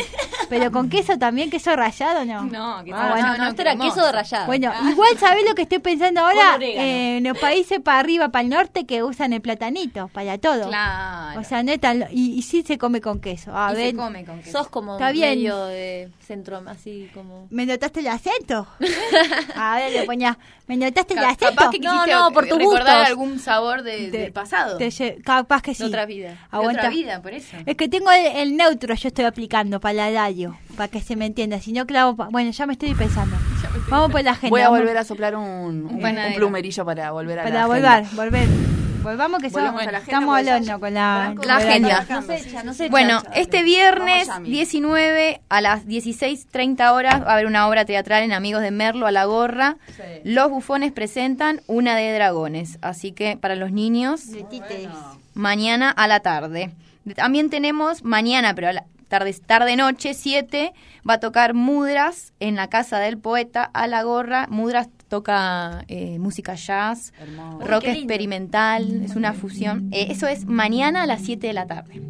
[0.49, 2.43] pero con queso también, queso rallado, ¿no?
[2.43, 3.27] No, que Ah, bueno.
[3.29, 4.45] no, no, esto era queso de rallado.
[4.47, 6.57] Bueno, igual sabés lo que estoy pensando ahora.
[6.59, 10.67] Eh, en los países para arriba, para el norte, que usan el platanito para todo.
[10.67, 11.39] Claro.
[11.39, 13.55] O sea, no es tan lo- y, y sí se come con queso.
[13.55, 13.95] A Y se ver,
[14.25, 14.43] con.
[14.43, 15.29] Sos como Está bien.
[15.39, 17.47] medio de centro, así como...
[17.49, 18.67] ¿me notaste el acento?
[19.55, 20.37] A ver, le ponía,
[20.67, 21.45] ¿me notaste el Ca- acento?
[21.55, 23.07] Capaz que No, quisiste no, por tus recordar gustos.
[23.07, 24.77] algún sabor de, De- del pasado.
[24.77, 25.83] Te lle- capaz que sí.
[25.83, 26.29] De otra vida.
[26.31, 26.81] De Aguanta.
[26.81, 27.55] otra vida, por eso.
[27.65, 31.15] Es que tengo el, el neutro, yo estoy aplicando para la radio, para que se
[31.15, 31.59] me entienda.
[31.59, 32.15] Si no, clavo.
[32.15, 33.35] pa- Bueno, ya me estoy pensando.
[33.89, 34.49] Vamos por la agenda.
[34.49, 36.35] Voy a vamos- volver a soplar un, un, un panadero.
[36.35, 38.23] plumerillo para volver a Para la volver, agenda.
[38.23, 38.76] volver.
[39.03, 42.05] Volvamos que Volvamos somos- a la agenda, estamos ya- hablando con la, La agenda.
[42.09, 42.91] No se echa, no se echa.
[42.91, 44.49] Bueno, este viernes Vamos, Yami.
[44.49, 49.07] 19 a las 16.30 horas va a haber una obra teatral en Amigos de Merlo
[49.07, 49.77] a la gorra.
[49.95, 50.03] Sí.
[50.23, 54.89] Los bufones presentan una de dragones, así que para los niños De
[55.33, 56.71] mañana a la tarde.
[57.15, 60.73] También tenemos mañana, pero a la tarde, tarde noche, 7,
[61.09, 64.47] va a tocar Mudras en la casa del poeta a la gorra.
[64.49, 67.65] Mudras toca eh, música jazz, Hermoso.
[67.67, 69.89] rock experimental, es una fusión.
[69.91, 72.01] Eh, eso es mañana a las 7 de la tarde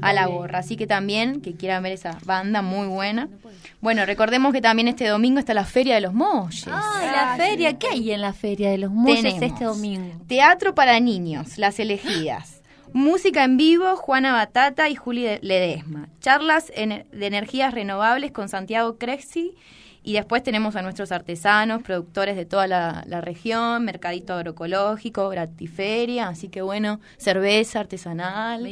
[0.00, 0.60] a la gorra.
[0.60, 3.28] Así que también, que quieran ver esa banda muy buena.
[3.80, 6.66] Bueno, recordemos que también este domingo está la Feria de los Molles.
[6.70, 10.14] Ay, la feria, ¿qué hay en la feria de los molles Tenemos este domingo?
[10.26, 12.62] Teatro para niños, las elegidas.
[12.92, 16.08] Música en vivo, Juana Batata y Juli de- Ledesma.
[16.20, 19.52] Charlas de energías renovables con Santiago Crexi.
[20.06, 26.28] Y después tenemos a nuestros artesanos, productores de toda la, la región, mercadito agroecológico, gratiferia,
[26.28, 28.68] así que bueno, cerveza artesanal,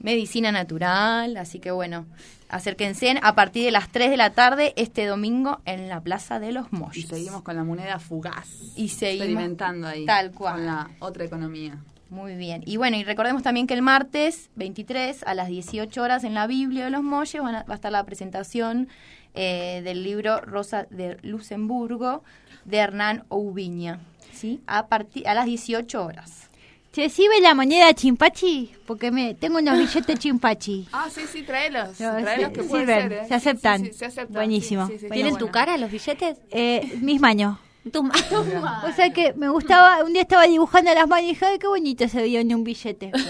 [0.00, 2.06] medicina, natural, así que bueno,
[2.48, 6.52] acérquense a partir de las 3 de la tarde este domingo en la Plaza de
[6.52, 7.06] los Y Molles.
[7.06, 8.48] seguimos con la moneda fugaz.
[8.74, 10.06] Y seguimos experimentando ahí.
[10.06, 10.54] tal cual.
[10.54, 11.78] Con la otra economía.
[12.08, 12.62] Muy bien.
[12.66, 16.46] Y bueno, y recordemos también que el martes 23 a las 18 horas en la
[16.46, 18.88] Biblia de los Molles va a estar la presentación
[19.34, 22.22] eh, del libro Rosa de Luxemburgo
[22.64, 24.00] de Hernán Oubiña.
[24.32, 24.60] ¿Sí?
[24.66, 26.50] A, partir a las 18 horas.
[26.92, 28.72] ¿Se sirve la moneda chimpachi?
[28.86, 30.88] Porque me tengo unos billetes chimpachi.
[30.92, 31.98] Ah, sí, sí, tráelos.
[32.00, 33.24] No, tráelos sí, que sirven, ser, ¿eh?
[33.28, 33.80] se aceptan.
[33.80, 34.34] Sí, sí, se aceptan.
[34.34, 34.86] Buenísimo.
[34.86, 35.46] Sí, sí, sí, ¿Tienen bueno.
[35.46, 36.38] tu cara los billetes?
[36.50, 37.58] Eh, mis manos.
[37.90, 38.12] Tu ma-
[38.88, 41.66] O sea que me gustaba, un día estaba dibujando las manos y dije, ay, qué
[41.66, 43.10] bonito se veía en un billete.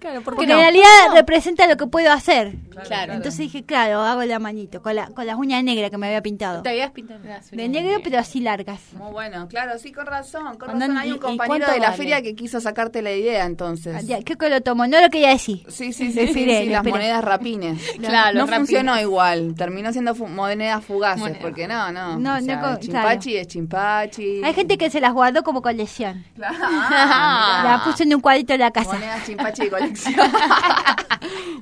[0.00, 0.54] Claro, ¿por Porque no?
[0.54, 2.56] en realidad representa lo que puedo hacer.
[2.86, 3.12] Claro.
[3.14, 6.20] Entonces dije, claro, hago la manito, con, la, con las uñas negras que me había
[6.22, 6.62] pintado.
[6.62, 7.20] Te habías pintado
[7.52, 8.80] De negro, pero así largas.
[8.92, 10.56] Muy bueno, claro, sí, con razón.
[10.58, 11.96] Con razón, hay y- un compañero cuánto de la vale?
[11.96, 14.04] feria que quiso sacarte la idea, entonces.
[14.24, 14.86] ¿Qué lo tomo?
[14.86, 15.64] No lo quería decir.
[15.68, 17.80] Sí, sí, sí, sí, sí, las monedas rapines.
[18.00, 18.58] Claro, no rapines.
[18.58, 21.38] funcionó igual, terminó siendo fu- monedas fugaces, Moneda.
[21.40, 22.18] porque no, no.
[22.18, 24.01] No, o sea, no chimpachi es chimpachi.
[24.44, 26.24] Hay gente que se las guardó como colección.
[26.42, 28.92] Ah, La puso en un cuadrito de la casa.
[28.94, 30.14] Monedas chimpachi de colección.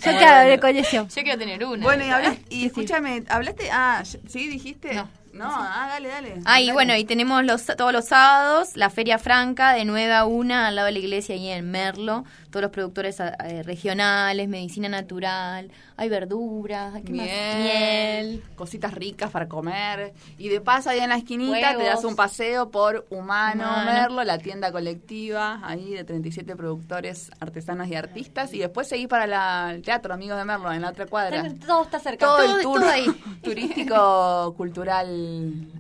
[0.05, 1.09] Yo claro, de colección.
[1.09, 1.83] Yo quiero tener una.
[1.85, 3.71] bueno, y, hablaste, y escúchame, ¿hablaste?
[3.71, 4.95] Ah, sí, dijiste.
[4.95, 5.09] No.
[5.45, 6.35] No, ah, dale, dale.
[6.45, 10.25] Ah, y bueno, y tenemos los, todos los sábados la Feria Franca de 9 a
[10.27, 12.25] 1 al lado de la iglesia ahí en Merlo.
[12.51, 17.03] Todos los productores eh, regionales, medicina natural, hay verduras, hay.
[17.05, 18.43] Miel, miel.
[18.57, 20.13] cositas ricas para comer.
[20.37, 23.93] Y de paso, ahí en la esquinita, te das un paseo por Humano, Humano.
[23.93, 28.53] Merlo, la tienda colectiva, ahí de 37 productores, artesanos y artistas.
[28.53, 31.45] Y después seguís para la- el teatro, Amigos de Merlo, en la otra cuadra.
[31.65, 32.27] Todo está cerca.
[32.27, 33.07] Todo, Todo- el tour todo ahí.
[33.45, 35.07] turístico, cultural,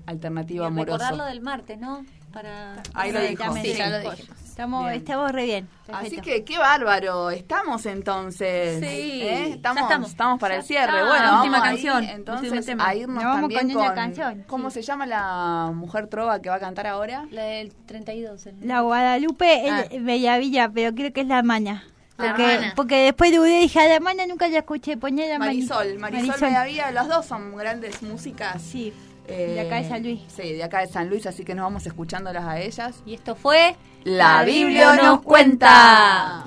[0.06, 0.98] alternativo, Y amoroso.
[0.98, 2.04] recordarlo del martes, ¿no?
[2.32, 2.74] Para...
[2.94, 3.42] Ahí lo dijo.
[3.56, 4.38] Sí, ya lo dijimos.
[4.44, 4.96] Estamos, Bien.
[4.96, 5.68] estamos re bien.
[5.90, 8.78] Así que qué bárbaro, estamos entonces.
[8.80, 9.46] Sí, ¿Eh?
[9.48, 10.38] ya Estamos, estamos.
[10.38, 10.98] para Ya el cierre.
[11.00, 11.06] está.
[11.08, 14.44] Bueno, Última vamos ahí, canción, entonces a irnos Nos vamos también con una con canción,
[14.46, 17.26] ¿Cómo se llama la mujer trova que va a cantar ahora?
[17.30, 18.46] La del 32.
[18.46, 19.84] el- La Guadalupe Ah.
[19.90, 21.84] es Bellavilla, pero creo que es la maña.
[22.18, 25.38] La Porque, porque después dudé y dije, a la maña nunca la escuché, poné la
[25.38, 26.18] Marisol, Maña.
[26.18, 28.60] Marisol, Bellavilla, los dos son grandes músicas.
[28.60, 28.92] Sí,
[29.28, 30.20] eh, de acá de San Luis.
[30.28, 33.02] Sí, de acá de San Luis, así que nos vamos escuchándolas a ellas.
[33.06, 33.76] Y esto fue...
[34.04, 36.44] La La Biblia nos cuenta.